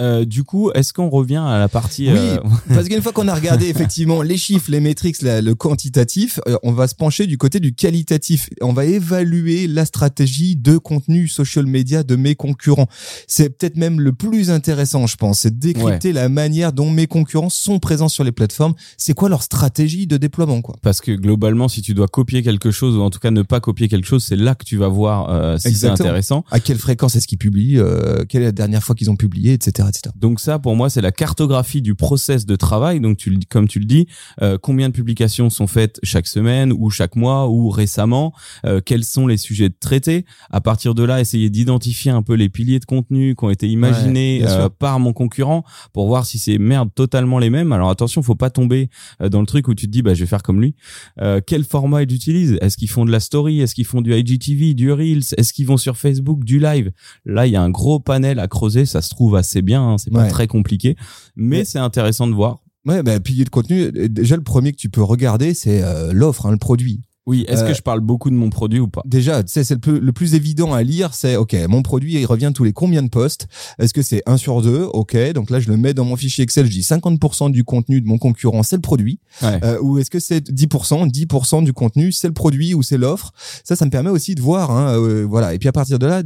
euh, 0.00 0.24
du 0.24 0.44
coup, 0.44 0.70
est-ce 0.72 0.92
qu'on 0.92 1.08
revient 1.08 1.42
à 1.44 1.58
la 1.58 1.68
partie 1.68 2.10
Oui, 2.10 2.18
euh, 2.18 2.38
parce 2.68 2.88
qu'une 2.88 3.02
fois 3.02 3.12
qu'on 3.12 3.28
a 3.28 3.34
regardé 3.34 3.66
effectivement 3.68 4.22
les 4.22 4.36
chiffres, 4.36 4.70
les 4.70 4.80
métriques, 4.80 5.16
le 5.22 5.54
quantitatif, 5.54 6.40
euh, 6.46 6.56
on 6.62 6.72
va 6.72 6.86
se 6.88 6.94
pencher 6.94 7.26
du 7.26 7.38
côté 7.38 7.60
du 7.60 7.74
qualitatif. 7.74 8.48
On 8.60 8.72
va 8.72 8.84
évaluer 8.84 9.66
la 9.66 9.84
stratégie 9.84 10.56
de 10.56 10.78
contenu 10.78 11.28
social 11.28 11.66
media 11.66 12.02
de 12.02 12.16
mes 12.16 12.34
concurrents. 12.34 12.88
C'est 13.26 13.50
peut-être 13.50 13.76
même 13.76 14.00
le 14.00 14.12
plus 14.12 14.50
intéressant, 14.50 15.06
je 15.06 15.16
pense, 15.16 15.40
c'est 15.40 15.58
de 15.58 15.60
décrypter 15.60 16.12
la 16.12 16.28
manière 16.28 16.72
dont 16.72 16.90
mes 16.90 17.06
concurrents 17.06 17.50
sont 17.50 17.78
présents 17.78 18.08
sur 18.08 18.24
les 18.24 18.32
plateformes. 18.32 18.74
C'est 18.96 19.14
quoi 19.14 19.28
leur 19.28 19.42
stratégie 19.42 20.06
de 20.06 20.16
déploiement, 20.16 20.62
quoi? 20.62 20.76
Parce 20.82 21.00
que 21.00 21.12
globalement, 21.12 21.68
si 21.68 21.82
tu 21.82 21.94
dois 21.94 22.08
copier 22.08 22.42
quelque 22.42 22.70
chose 22.70 22.96
ou 22.96 23.00
en 23.00 23.10
tout 23.10 23.18
cas 23.18 23.30
ne 23.30 23.42
pas 23.42 23.60
copier 23.60 23.88
quelque 23.88 24.06
chose, 24.06 24.24
c'est 24.24 24.36
là 24.36 24.54
que 24.54 24.64
tu 24.64 24.76
vas 24.76 24.88
voir 24.88 25.30
euh, 25.30 25.58
si 25.58 25.74
c'est 25.74 25.88
intéressant. 25.88 26.44
À 26.50 26.60
quelle 26.60 26.78
fréquence 26.78 27.16
est-ce 27.16 27.26
qu'ils 27.26 27.38
publient 27.38 27.78
euh, 27.78 28.24
Quelle 28.28 28.42
est 28.42 28.46
la 28.46 28.52
dernière 28.52 28.82
fois 28.82 28.94
qu'ils 28.94 29.10
ont 29.10 29.16
publié, 29.16 29.54
etc., 29.54 29.87
etc. 29.88 30.12
Donc 30.16 30.40
ça, 30.40 30.58
pour 30.58 30.76
moi, 30.76 30.90
c'est 30.90 31.00
la 31.00 31.12
cartographie 31.12 31.82
du 31.82 31.94
process 31.94 32.46
de 32.46 32.56
travail. 32.56 33.00
Donc, 33.00 33.16
tu, 33.18 33.30
le- 33.30 33.38
comme 33.48 33.68
tu 33.68 33.78
le 33.78 33.84
dis, 33.84 34.06
euh, 34.42 34.58
combien 34.60 34.88
de 34.88 34.94
publications 34.94 35.50
sont 35.50 35.66
faites 35.66 35.98
chaque 36.02 36.26
semaine 36.26 36.72
ou 36.76 36.90
chaque 36.90 37.16
mois 37.16 37.48
ou 37.48 37.70
récemment 37.70 38.32
euh, 38.64 38.80
Quels 38.84 39.04
sont 39.04 39.26
les 39.26 39.36
sujets 39.36 39.70
traités 39.70 40.24
À 40.50 40.60
partir 40.60 40.94
de 40.94 41.02
là, 41.02 41.20
essayer 41.20 41.50
d'identifier 41.50 42.10
un 42.10 42.22
peu 42.22 42.34
les 42.34 42.48
piliers 42.48 42.78
de 42.78 42.84
contenu 42.84 43.34
qui 43.34 43.44
ont 43.44 43.50
été 43.50 43.68
imaginés 43.68 44.40
Ouais, 44.42 44.48
euh, 44.48 44.68
par 44.68 45.00
mon 45.00 45.12
concurrent 45.12 45.64
pour 45.92 46.06
voir 46.06 46.26
si 46.26 46.38
c'est 46.38 46.58
merde 46.58 46.90
totalement 46.94 47.38
les 47.38 47.50
mêmes. 47.50 47.72
Alors 47.72 47.90
attention, 47.90 48.22
faut 48.22 48.34
pas 48.34 48.50
tomber 48.50 48.90
euh, 49.22 49.28
dans 49.28 49.40
le 49.40 49.46
truc 49.46 49.68
où 49.68 49.74
tu 49.74 49.86
te 49.86 49.90
dis, 49.90 50.02
bah, 50.02 50.14
je 50.14 50.20
vais 50.20 50.26
faire 50.26 50.42
comme 50.42 50.60
lui. 50.60 50.74
Euh, 51.20 51.40
quel 51.46 51.64
format 51.64 52.02
ils 52.02 52.12
utilisent? 52.14 52.58
Est-ce 52.60 52.76
qu'ils 52.76 52.90
font 52.90 53.04
de 53.04 53.10
la 53.10 53.20
story? 53.20 53.60
Est-ce 53.60 53.74
qu'ils 53.74 53.84
font 53.86 54.00
du 54.00 54.14
IGTV, 54.14 54.74
du 54.74 54.92
Reels? 54.92 55.22
Est-ce 55.36 55.52
qu'ils 55.52 55.66
vont 55.66 55.76
sur 55.76 55.96
Facebook, 55.96 56.44
du 56.44 56.58
live? 56.58 56.90
Là, 57.24 57.46
il 57.46 57.52
y 57.52 57.56
a 57.56 57.62
un 57.62 57.70
gros 57.70 58.00
panel 58.00 58.38
à 58.38 58.48
creuser. 58.48 58.86
Ça 58.86 59.02
se 59.02 59.10
trouve 59.10 59.36
assez 59.36 59.62
bien. 59.62 59.77
Hein, 59.80 59.98
c'est 59.98 60.10
pas 60.12 60.22
Ouais. 60.24 60.28
très 60.28 60.46
compliqué, 60.46 60.96
mais 61.36 61.58
Ouais. 61.58 61.64
c'est 61.64 61.78
intéressant 61.78 62.26
de 62.26 62.34
voir. 62.34 62.60
Ouais, 62.86 63.02
bah, 63.02 63.18
pilier 63.20 63.44
de 63.44 63.50
contenu. 63.50 63.82
euh, 63.82 64.08
Déjà, 64.08 64.36
le 64.36 64.42
premier 64.42 64.72
que 64.72 64.76
tu 64.78 64.88
peux 64.88 65.02
regarder, 65.02 65.52
c'est 65.54 65.82
euh, 65.82 66.12
l'offre, 66.12 66.46
hein, 66.46 66.50
le 66.52 66.56
produit. 66.58 67.02
Oui, 67.28 67.44
est-ce 67.46 67.62
Euh, 67.62 67.68
que 67.68 67.74
je 67.74 67.82
parle 67.82 68.00
beaucoup 68.00 68.30
de 68.30 68.34
mon 68.34 68.48
produit 68.50 68.80
ou 68.80 68.88
pas? 68.88 69.02
Déjà, 69.04 69.42
tu 69.44 69.52
sais, 69.52 69.62
c'est 69.62 69.74
le 69.74 69.80
plus, 69.80 70.00
le 70.00 70.12
plus 70.12 70.34
évident 70.34 70.72
à 70.72 70.82
lire, 70.82 71.12
c'est 71.14 71.36
OK, 71.36 71.54
mon 71.68 71.82
produit, 71.82 72.14
il 72.14 72.24
revient 72.26 72.50
tous 72.54 72.64
les 72.64 72.72
combien 72.72 73.02
de 73.02 73.08
postes 73.08 73.46
Est-ce 73.78 73.92
que 73.94 74.02
c'est 74.02 74.22
1 74.26 74.36
sur 74.38 74.62
2 74.62 74.84
OK, 74.94 75.16
donc 75.34 75.50
là 75.50 75.60
je 75.60 75.68
le 75.68 75.76
mets 75.76 75.92
dans 75.94 76.04
mon 76.06 76.16
fichier 76.16 76.42
Excel, 76.42 76.64
je 76.66 76.70
dis 76.72 76.80
50% 76.80 77.50
du 77.50 77.62
contenu 77.64 78.00
de 78.00 78.06
mon 78.06 78.16
concurrent, 78.18 78.62
c'est 78.62 78.76
le 78.76 78.82
produit. 78.82 79.20
Ouais. 79.42 79.60
Euh, 79.62 79.78
ou 79.82 79.98
est-ce 79.98 80.10
que 80.10 80.18
c'est 80.20 80.50
10% 80.50 81.10
10% 81.10 81.62
du 81.64 81.72
contenu, 81.74 82.12
c'est 82.12 82.28
le 82.28 82.32
produit 82.34 82.72
ou 82.74 82.82
c'est 82.82 82.96
l'offre? 82.98 83.32
Ça 83.62 83.76
ça 83.76 83.84
me 83.84 83.90
permet 83.90 84.10
aussi 84.10 84.34
de 84.34 84.40
voir 84.40 84.70
hein, 84.70 84.96
euh, 84.98 85.26
voilà. 85.28 85.52
Et 85.52 85.58
puis 85.58 85.68
à 85.68 85.72
partir 85.72 85.98
de 85.98 86.06
là, 86.06 86.22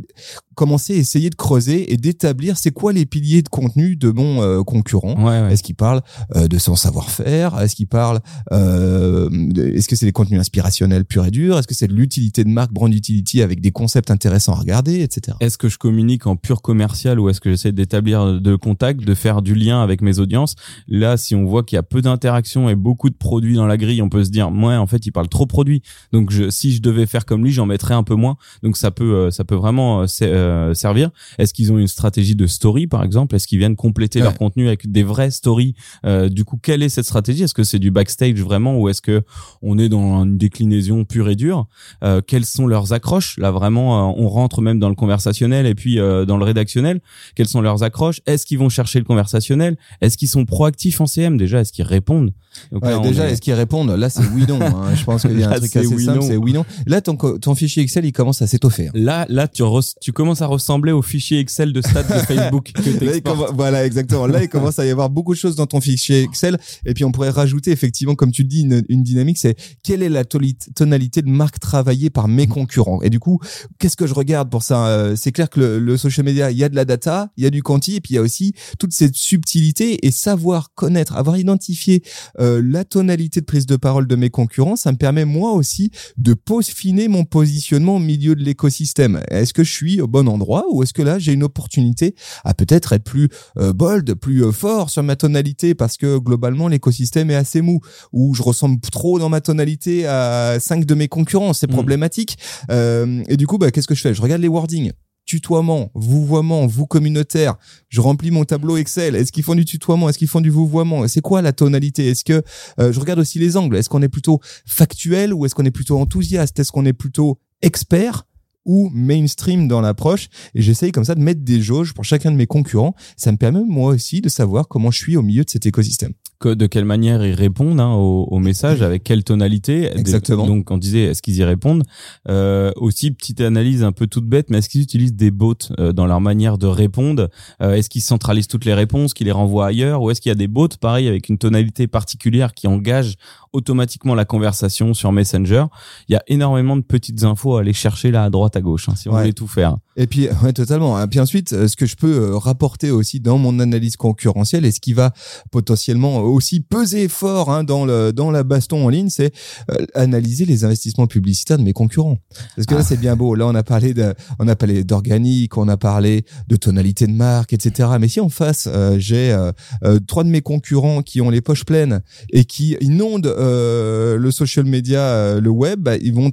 commencer 0.55 0.93
à 0.95 0.97
essayer 0.97 1.31
de 1.31 1.35
creuser 1.35 1.93
et 1.93 1.97
d'établir 1.97 2.57
c'est 2.59 2.71
quoi 2.71 2.93
les 2.93 3.07
piliers 3.07 3.43
de 3.43 3.49
contenu 3.49 3.97
de 3.97 4.11
mon 4.11 4.41
euh, 4.43 4.63
concurrent. 4.63 5.17
Ouais, 5.17 5.41
ouais. 5.43 5.53
Est-ce 5.53 5.63
qu'il 5.65 5.75
parle 5.75 6.03
euh, 6.37 6.47
de 6.47 6.59
son 6.59 6.77
savoir-faire? 6.77 7.59
Est-ce 7.61 7.75
qu'il 7.75 7.89
parle 7.89 8.21
euh, 8.53 9.29
Est-ce 9.75 9.89
que 9.89 9.97
c'est 9.97 10.07
des 10.07 10.13
contenus 10.13 10.39
inspirationnels? 10.41 10.92
Purs 11.05 11.25
et 11.27 11.31
durs 11.31 11.59
Est-ce 11.59 11.67
que 11.67 11.75
c'est 11.75 11.89
de 11.89 11.95
l'utilité 11.95 12.45
de 12.45 12.49
marque, 12.49 12.73
brand 12.73 12.93
utility 12.93 13.43
avec 13.43 13.61
des 13.61 13.71
concepts 13.71 14.11
intéressants 14.11 14.53
à 14.53 14.57
regarder, 14.57 15.01
etc. 15.01 15.37
Est-ce 15.41 15.59
que 15.59 15.69
je 15.69 15.79
communique 15.79 16.27
en 16.27 16.37
pur 16.37 16.63
commercial 16.63 17.19
ou 17.21 17.29
est-ce 17.29 17.41
que 17.41 17.51
j'essaie 17.51 17.73
d'établir 17.73 18.41
de 18.41 18.57
contact, 18.57 19.01
de 19.01 19.15
faire 19.15 19.43
du 19.43 19.55
lien 19.55 19.83
avec 19.83 20.01
mes 20.03 20.19
audiences? 20.19 20.55
Là, 20.89 21.17
si 21.17 21.35
on 21.35 21.45
voit 21.45 21.63
qu'il 21.63 21.77
y 21.77 21.79
a 21.79 21.83
peu 21.83 22.03
d'interactions 22.03 22.69
et 22.69 22.75
beaucoup 22.75 23.11
de 23.11 23.15
produits 23.15 23.55
dans 23.55 23.67
la 23.67 23.77
grille, 23.77 24.03
on 24.03 24.09
peut 24.09 24.25
se 24.25 24.31
dire, 24.31 24.51
moi, 24.51 24.77
en 24.77 24.87
fait, 24.87 25.07
il 25.07 25.13
parle 25.13 25.29
trop 25.29 25.47
produit. 25.47 25.83
Donc, 26.13 26.31
je, 26.31 26.51
si 26.51 26.73
je 26.73 26.83
devais 26.83 27.07
faire 27.07 27.25
comme 27.25 27.45
lui, 27.45 27.53
j'en 27.53 27.67
mettrais 27.67 27.95
un 27.95 28.03
peu 28.03 28.15
moins. 28.15 28.37
Donc, 28.63 28.77
ça 28.77 28.91
peut, 28.91 29.15
euh, 29.15 29.31
ça 29.31 29.45
peut 29.45 29.55
vraiment 29.55 30.03
euh, 30.03 30.07
euh, 30.23 30.75
servir. 30.75 31.11
Est-ce 31.39 31.55
qu'ils 31.55 31.73
ont 31.73 31.79
une 31.79 31.87
stratégie 31.89 32.35
de 32.37 32.47
story, 32.47 32.87
par 32.87 33.03
exemple? 33.05 33.35
Est-ce 33.37 33.47
qu'ils 33.47 33.59
viennent 33.59 33.77
compléter 33.77 34.19
Ouais. 34.19 34.25
leur 34.25 34.37
contenu 34.37 34.67
avec 34.67 34.91
des 34.91 35.03
vraies 35.03 35.31
stories? 35.31 35.75
Euh, 36.05 36.29
Du 36.29 36.45
coup, 36.45 36.59
quelle 36.63 36.83
est 36.83 36.89
cette 36.89 37.05
stratégie? 37.05 37.43
Est-ce 37.45 37.55
que 37.55 37.65
c'est 37.65 37.79
du 37.79 37.91
backstage 37.91 38.41
vraiment 38.41 38.79
ou 38.79 38.89
est-ce 38.89 39.01
que 39.01 39.23
on 39.63 39.79
est 39.79 39.89
dans 39.89 40.25
une 40.25 40.37
déclinaison 40.39 40.82
pure 41.09 41.29
et 41.29 41.37
dure. 41.37 41.67
Euh, 42.05 42.21
quelles 42.27 42.45
sont 42.45 42.67
leurs 42.67 42.93
accroches? 42.93 43.37
Là, 43.39 43.51
vraiment, 43.51 44.11
euh, 44.11 44.15
on 44.17 44.29
rentre 44.29 44.61
même 44.63 44.79
dans 44.79 44.89
le 44.89 44.95
conversationnel 44.95 45.67
et 45.67 45.75
puis 45.75 45.99
euh, 45.99 46.25
dans 46.25 46.37
le 46.37 46.45
rédactionnel. 46.45 47.01
Quelles 47.35 47.49
sont 47.49 47.61
leurs 47.61 47.83
accroches? 47.83 48.21
Est-ce 48.27 48.47
qu'ils 48.47 48.59
vont 48.59 48.69
chercher 48.69 48.99
le 48.99 49.05
conversationnel? 49.05 49.77
Est-ce 50.01 50.17
qu'ils 50.17 50.29
sont 50.29 50.45
proactifs 50.45 51.01
en 51.01 51.07
CM 51.07 51.37
déjà 51.37 51.61
Est-ce 51.61 51.73
qu'ils 51.73 51.85
répondent? 51.85 52.33
Donc 52.71 52.85
Ouais, 52.85 52.91
là, 52.91 53.01
on 53.01 53.03
déjà, 53.03 53.29
est- 53.29 53.33
est-ce 53.33 53.41
qu'ils 53.41 53.55
répondent? 53.55 53.91
Là, 53.91 54.11
c'est 54.11 54.25
oui 54.35 54.45
non. 54.47 54.61
hein. 54.61 54.95
Je 54.95 55.05
pense 55.05 55.23
qu'il 55.23 55.39
y 55.39 55.43
a 55.43 55.47
un 55.49 55.51
Là, 55.51 55.59
truc 55.59 55.75
assez 55.77 55.87
oui, 55.87 56.05
simple, 56.05 56.19
non. 56.21 56.27
c'est 56.27 56.37
oui 56.37 56.53
non. 56.53 56.65
Là, 56.87 57.01
ton, 57.01 57.17
ton 57.17 57.55
fichier 57.55 57.83
Excel, 57.83 58.05
il 58.05 58.13
commence 58.13 58.43
à 58.43 58.47
s'étoffer. 58.47 58.89
hein. 58.89 58.93
Là, 58.95 59.25
là, 59.29 59.49
tu, 59.49 59.63
tu 60.03 60.13
commences 60.13 60.43
à 60.43 60.47
ressembler 60.47 60.93
au 60.93 61.01
fichier 61.03 61.39
Excel 61.39 61.73
de 61.73 61.81
stats 61.81 62.03
de 62.03 62.09
Facebook 62.27 62.73
que 62.75 62.83
Là, 62.83 62.87
il 62.91 62.99
t'exportes. 62.99 63.51
commen- 63.51 63.55
voilà, 63.57 63.87
exactement. 63.87 64.27
Là, 64.27 64.43
il 64.43 64.49
commence 64.49 64.79
à 64.79 64.85
y 64.87 64.91
avoir 64.91 65.09
beaucoup 65.09 65.33
de 65.33 65.39
choses 65.39 65.57
dans 65.57 65.67
ton 65.67 65.81
fichier 65.81 66.23
Excel. 66.23 66.59
Et 66.85 66.93
puis, 66.95 67.05
on 67.05 67.13
pourrait 67.13 67.31
rajouter, 67.31 67.71
effectivement, 67.71 68.15
comme 68.15 68.33
tu 68.33 68.43
le 68.43 68.49
dis, 68.49 68.63
une, 68.63 68.83
une 68.89 69.03
dynamique, 69.03 69.39
c'est 69.39 69.57
quelle 69.83 70.03
est 70.03 70.09
la 70.11 70.25
tonalité 70.73 71.23
de 71.23 71.29
marque 71.29 71.59
travaillée 71.61 72.11
par 72.11 72.29
mes 72.29 72.47
concurrents. 72.47 73.01
Et 73.03 73.11
du 73.11 73.19
coup, 73.21 73.39
qu'est-ce 73.79 73.97
que 73.97 74.07
je 74.07 74.15
regarde 74.15 74.51
pour 74.51 74.63
ça 74.63 74.87
Euh, 74.87 75.17
C'est 75.17 75.33
clair 75.33 75.51
que 75.51 75.61
le, 75.61 75.79
le 75.79 75.97
social 75.97 76.25
media, 76.25 76.51
il 76.51 76.59
y 76.59 76.65
a 76.65 76.69
de 76.69 76.77
la 76.77 76.85
data, 76.85 77.31
il 77.37 77.45
y 77.45 77.47
a 77.47 77.51
du 77.51 77.63
quanti, 77.63 77.97
et 77.97 78.01
puis 78.01 78.15
il 78.15 78.17
y 78.17 78.19
a 78.19 78.23
aussi 78.23 78.55
toute 78.79 78.93
cette 78.93 79.15
subtilité 79.15 80.07
et 80.07 80.11
savoir 80.11 80.75
connaître, 80.75 81.17
avoir 81.17 81.37
identifié 81.37 82.03
euh, 82.41 82.63
la 82.65 82.85
tonalité 82.85 83.41
de 83.41 83.47
prise 83.47 83.67
de 83.67 83.77
parole 83.77 84.07
de 84.07 84.17
mes 84.17 84.31
concurrents, 84.31 84.77
ça 84.77 84.93
me 84.93 84.97
permet 84.97 85.25
moi 85.25 85.53
aussi 85.53 85.91
de 86.17 86.35
peaufiner 86.35 87.09
mon 87.09 87.25
positionnement 87.25 87.97
au 87.97 87.99
milieu 87.99 88.35
de 88.35 88.43
l'écosystème. 88.43 89.21
Est-ce 89.29 89.53
que 89.53 89.65
je 89.65 89.73
suis 89.73 90.01
au 90.01 90.09
bon 90.09 90.29
endroit 90.29 90.65
ou 90.71 90.83
est-ce 90.83 90.93
que 90.93 91.03
là 91.03 91.19
j'ai 91.19 91.33
une 91.33 91.43
opportunité 91.43 92.15
à 92.45 92.55
peut-être 92.55 92.93
être 92.93 93.05
plus 93.05 93.29
euh, 93.59 93.73
bold, 93.73 94.15
plus 94.15 94.45
euh, 94.45 94.53
fort 94.53 94.91
sur 94.91 95.03
ma 95.03 95.17
tonalité 95.17 95.75
parce 95.75 95.97
que 95.97 96.19
globalement 96.19 96.69
l'écosystème 96.69 97.31
est 97.31 97.35
assez 97.35 97.61
mou 97.63 97.81
ou 98.13 98.35
je 98.35 98.43
ressemble 98.43 98.81
trop 98.81 99.19
dans 99.19 99.29
ma 99.29 99.41
tonalité 99.41 100.07
à 100.07 100.52
cinq 100.61 100.85
de 100.85 100.95
mes 100.95 101.09
concurrents, 101.09 101.53
c'est 101.53 101.69
Mm. 101.69 101.75
problématique. 101.75 102.39
Euh, 102.71 103.23
et 103.29 103.37
du 103.37 103.47
coup, 103.47 103.59
bah, 103.59 103.71
qu'est-ce 103.71 103.89
que 103.89 103.95
je 103.95 104.03
fais? 104.03 104.15
Je 104.15 104.23
regarde 104.23 104.43
les 104.43 104.49
wordings. 104.49 104.93
Tutoiement, 105.25 105.91
vouvoiement, 105.95 106.67
vous 106.67 106.85
communautaire. 106.87 107.55
Je 107.89 108.01
remplis 108.01 108.33
mon 108.33 108.45
tableau 108.45 108.77
Excel. 108.77 109.15
Est-ce 109.15 109.31
qu'ils 109.31 109.45
font 109.45 109.55
du 109.55 109.65
tutoiement? 109.65 110.09
Est-ce 110.09 110.19
qu'ils 110.19 110.27
font 110.29 110.41
du 110.41 110.51
vouvoiement? 110.51 111.07
C'est 111.07 111.21
quoi 111.21 111.43
la 111.43 111.53
tonalité? 111.53 112.09
Est-ce 112.09 112.25
que 112.25 112.43
euh, 112.81 112.93
je 112.93 112.99
regarde 112.99 113.21
aussi 113.21 113.39
les 113.39 113.57
angles 113.57 113.77
Est-ce 113.77 113.89
qu'on 113.89 114.03
est 114.03 114.09
plutôt 114.09 114.41
factuel 114.67 115.33
ou 115.33 115.47
est-ce 115.47 115.55
qu'on 115.55 115.65
est 115.65 115.71
plutôt 115.71 115.99
enthousiaste? 116.01 116.59
Est-ce 116.59 116.73
qu'on 116.73 116.85
est 116.87 116.93
plutôt 116.93 117.39
expert 117.63 118.25
ou 118.65 118.91
mainstream 118.93 119.69
dans 119.69 119.81
l'approche? 119.81 120.29
Et 120.57 120.61
j'essaye 120.63 120.91
comme 120.91 121.05
ça 121.05 121.15
de 121.15 121.21
mettre 121.21 121.43
des 121.43 121.63
jauges 121.63 121.95
pour 121.95 122.05
chacun 122.05 122.33
de 122.33 122.37
mes 122.37 122.47
concurrents. 122.47 122.95
Ça 123.17 123.31
me 123.31 123.37
permet 123.37 123.63
moi 123.65 123.93
aussi 123.95 124.21
de 124.23 124.29
savoir 124.29 124.67
comment 124.67 124.91
je 124.91 124.99
suis 124.99 125.17
au 125.17 125.23
milieu 125.23 125.45
de 125.45 125.51
cet 125.51 125.67
écosystème. 125.67 126.13
Que- 126.43 126.55
de 126.55 126.67
quelle 126.67 126.85
manière 126.85 127.25
ils 127.25 127.35
répondent 127.35 127.81
hein, 127.81 127.93
au, 127.95 128.25
au 128.31 128.39
message, 128.41 128.83
avec 128.83 129.05
quelle 129.05 129.23
tonalité. 129.25 129.83
Des- 129.91 130.01
Exactement. 130.01 130.47
donc 130.47 130.71
on 130.71 130.77
disait 130.79 131.05
est-ce 131.05 131.23
qu'ils 131.23 131.37
y 131.37 131.45
répondent? 131.45 131.85
Euh, 132.29 132.71
aussi 132.77 133.11
petite 133.13 133.41
analyse 133.41 133.83
un 133.85 133.93
peu 133.93 134.07
toute 134.07 134.27
bête, 134.27 134.51
mais 134.51 134.59
est-ce 134.59 134.69
qu'ils 134.69 134.83
utilisent 134.83 135.15
des 135.15 135.31
bots 135.31 135.55
euh, 135.79 135.93
dans 135.93 136.07
leur 136.07 136.21
manière 136.21 136.59
de 136.59 136.67
répondre? 136.67 137.29
Euh, 137.63 137.75
Est-ce 137.75 137.89
qu'ils 137.89 138.03
centralisent 138.03 138.49
toutes 138.49 138.65
les 138.65 138.75
réponses, 138.75 139.15
qu'ils 139.15 139.27
les 139.27 139.33
renvoient 139.33 139.67
ailleurs, 139.69 140.03
ou 140.03 140.11
est-ce 140.11 140.21
qu'il 140.21 140.31
y 140.31 140.33
a 140.33 140.37
des 140.37 140.49
bots 140.49 140.69
pareil 140.81 141.09
avec 141.09 141.29
une 141.29 141.39
tonalité 141.39 141.87
particulière 141.87 142.53
qui 142.55 142.67
engage 142.67 143.15
automatiquement 143.53 144.15
la 144.15 144.25
conversation 144.25 144.95
sur 144.95 145.13
Messenger 145.13 145.65
Il 146.09 146.13
y 146.13 146.17
a 146.17 146.23
énormément 146.27 146.77
de 146.77 146.83
petites 146.83 147.23
infos 147.25 147.57
à 147.57 147.61
aller 147.61 147.73
chercher 147.73 148.11
là 148.11 148.25
à 148.25 148.31
droite 148.31 148.57
à 148.57 148.61
gauche 148.61 148.89
hein, 148.89 148.95
si 148.97 149.09
on 149.09 149.13
Ouais. 149.13 149.21
voulait 149.21 149.33
tout 149.33 149.47
faire. 149.47 149.77
Et 149.97 150.07
puis, 150.07 150.27
ouais, 150.43 150.53
totalement. 150.55 151.01
Et 151.03 151.07
puis 151.07 151.21
ensuite, 151.21 151.53
euh, 151.53 151.69
ce 151.69 151.77
que 151.77 151.85
je 151.85 151.97
peux 151.97 152.13
euh, 152.31 152.39
rapporter 152.39 152.91
aussi 152.91 153.21
dans 153.21 153.37
mon 153.37 153.59
analyse 153.61 153.97
concurrentielle 153.97 154.65
et 154.65 154.71
ce 154.73 154.81
qui 154.81 154.95
va 154.95 155.13
potentiellement 155.51 156.21
aussi 156.21 156.61
peser 156.61 157.09
fort 157.09 157.51
hein, 157.51 157.63
dans 157.65 157.85
le 157.85 158.13
dans 158.13 158.31
la 158.31 158.43
baston 158.43 158.87
en 158.87 158.89
ligne, 158.89 159.11
c'est 159.11 159.33
euh, 159.71 159.85
analyser 159.95 160.45
les 160.47 160.65
investissements 160.65 161.07
publicitaires 161.07 161.59
de 161.59 161.63
mes 161.63 161.73
concurrents. 161.75 162.19
Parce 162.57 162.67
que 162.67 162.75
là, 162.75 162.81
Ah. 162.81 162.85
c'est 162.89 162.97
bien 162.97 163.17
beau. 163.17 163.35
Là, 163.35 163.47
on 163.47 163.55
a 163.55 163.63
parlé 163.63 163.93
de, 163.93 164.15
on 164.39 164.49
a 164.49 164.57
parlé 164.57 164.83
d'organique, 164.85 165.57
on 165.59 165.69
a 165.69 165.77
parlé 165.77 166.25
de 166.49 166.57
tonalité 166.57 167.07
de 167.07 167.13
marque, 167.13 167.53
etc. 167.53 167.91
Mais 168.01 168.09
si 168.09 168.21
en 168.21 168.29
face, 168.31 168.69
euh, 168.71 168.97
j'ai 168.99 169.31
euh, 169.33 169.99
trois 170.07 170.25
de 170.25 170.31
mes 170.31 170.41
concurrents 170.41 171.03
qui 171.03 171.21
ont 171.21 171.29
les 171.31 171.41
poches 171.43 171.65
pleines 171.65 172.01
et 172.33 172.45
qui 172.45 172.77
inondent 172.81 173.27
euh, 173.43 174.17
le 174.17 174.31
social 174.31 174.65
media, 174.65 175.01
euh, 175.01 175.41
le 175.41 175.51
web, 175.51 175.81
bah, 175.81 175.97
ils 175.97 176.15
vont 176.15 176.31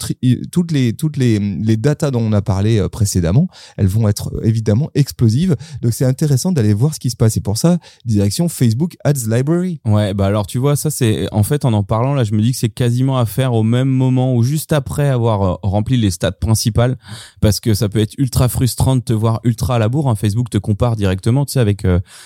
toutes 0.52 0.72
les 0.72 0.94
toutes 0.94 1.18
les 1.18 1.40
les 1.40 1.78
datas 1.78 2.12
dont 2.12 2.22
on 2.22 2.34
a 2.34 2.42
parlé 2.42 2.80
euh, 2.80 2.90
précédemment, 2.90 3.48
elles 3.78 3.88
vont 3.88 4.08
être 4.08 4.32
évidemment 4.44 4.90
explosives. 4.96 5.56
Donc 5.82 5.94
c'est 5.94 6.06
intéressant 6.06 6.52
d'aller 6.52 6.74
voir 6.74 6.94
ce 6.94 7.00
qui 7.00 7.10
se 7.10 7.16
passe. 7.16 7.38
Et 7.38 7.42
pour 7.42 7.58
ça, 7.58 7.80
direction 8.06 8.48
Facebook 8.48 8.96
Ads 9.04 9.28
Library. 9.28 9.82
Ouais, 9.86 10.14
bah 10.14 10.28
alors 10.28 10.48
tu 10.48 10.58
vois, 10.58 10.76
ça 10.76 10.90
c'est 10.90 11.28
en 11.32 11.44
fait 11.44 11.66
en 11.66 11.74
en 11.74 11.84
parlant 11.84 12.14
là, 12.14 12.24
je 12.24 12.34
me 12.34 12.42
dis 12.42 12.52
que 12.52 12.58
c'est 12.58 12.70
quasiment 12.70 13.18
à 13.18 13.26
faire 13.26 13.54
au 13.54 13.64
même 13.64 13.90
moment 13.90 14.36
ou 14.36 14.44
juste 14.44 14.74
après 14.74 15.10
avoir 15.10 15.60
rempli 15.64 15.98
les 15.98 16.12
stats 16.12 16.32
principales, 16.32 16.98
parce 17.42 17.60
que 17.60 17.74
ça 17.74 17.90
peut 17.90 18.00
être 18.00 18.14
ultra 18.18 18.48
frustrant 18.48 18.96
de 18.96 19.02
te 19.02 19.14
voir 19.14 19.40
ultra 19.44 19.76
à 19.76 19.80
la 19.80 19.90
bourre. 19.90 20.10
Hein. 20.10 20.16
Facebook 20.16 20.50
te 20.50 20.58
compare 20.58 20.96
directement, 20.96 21.46
tu 21.46 21.54
sais, 21.54 21.60
avec 21.60 21.86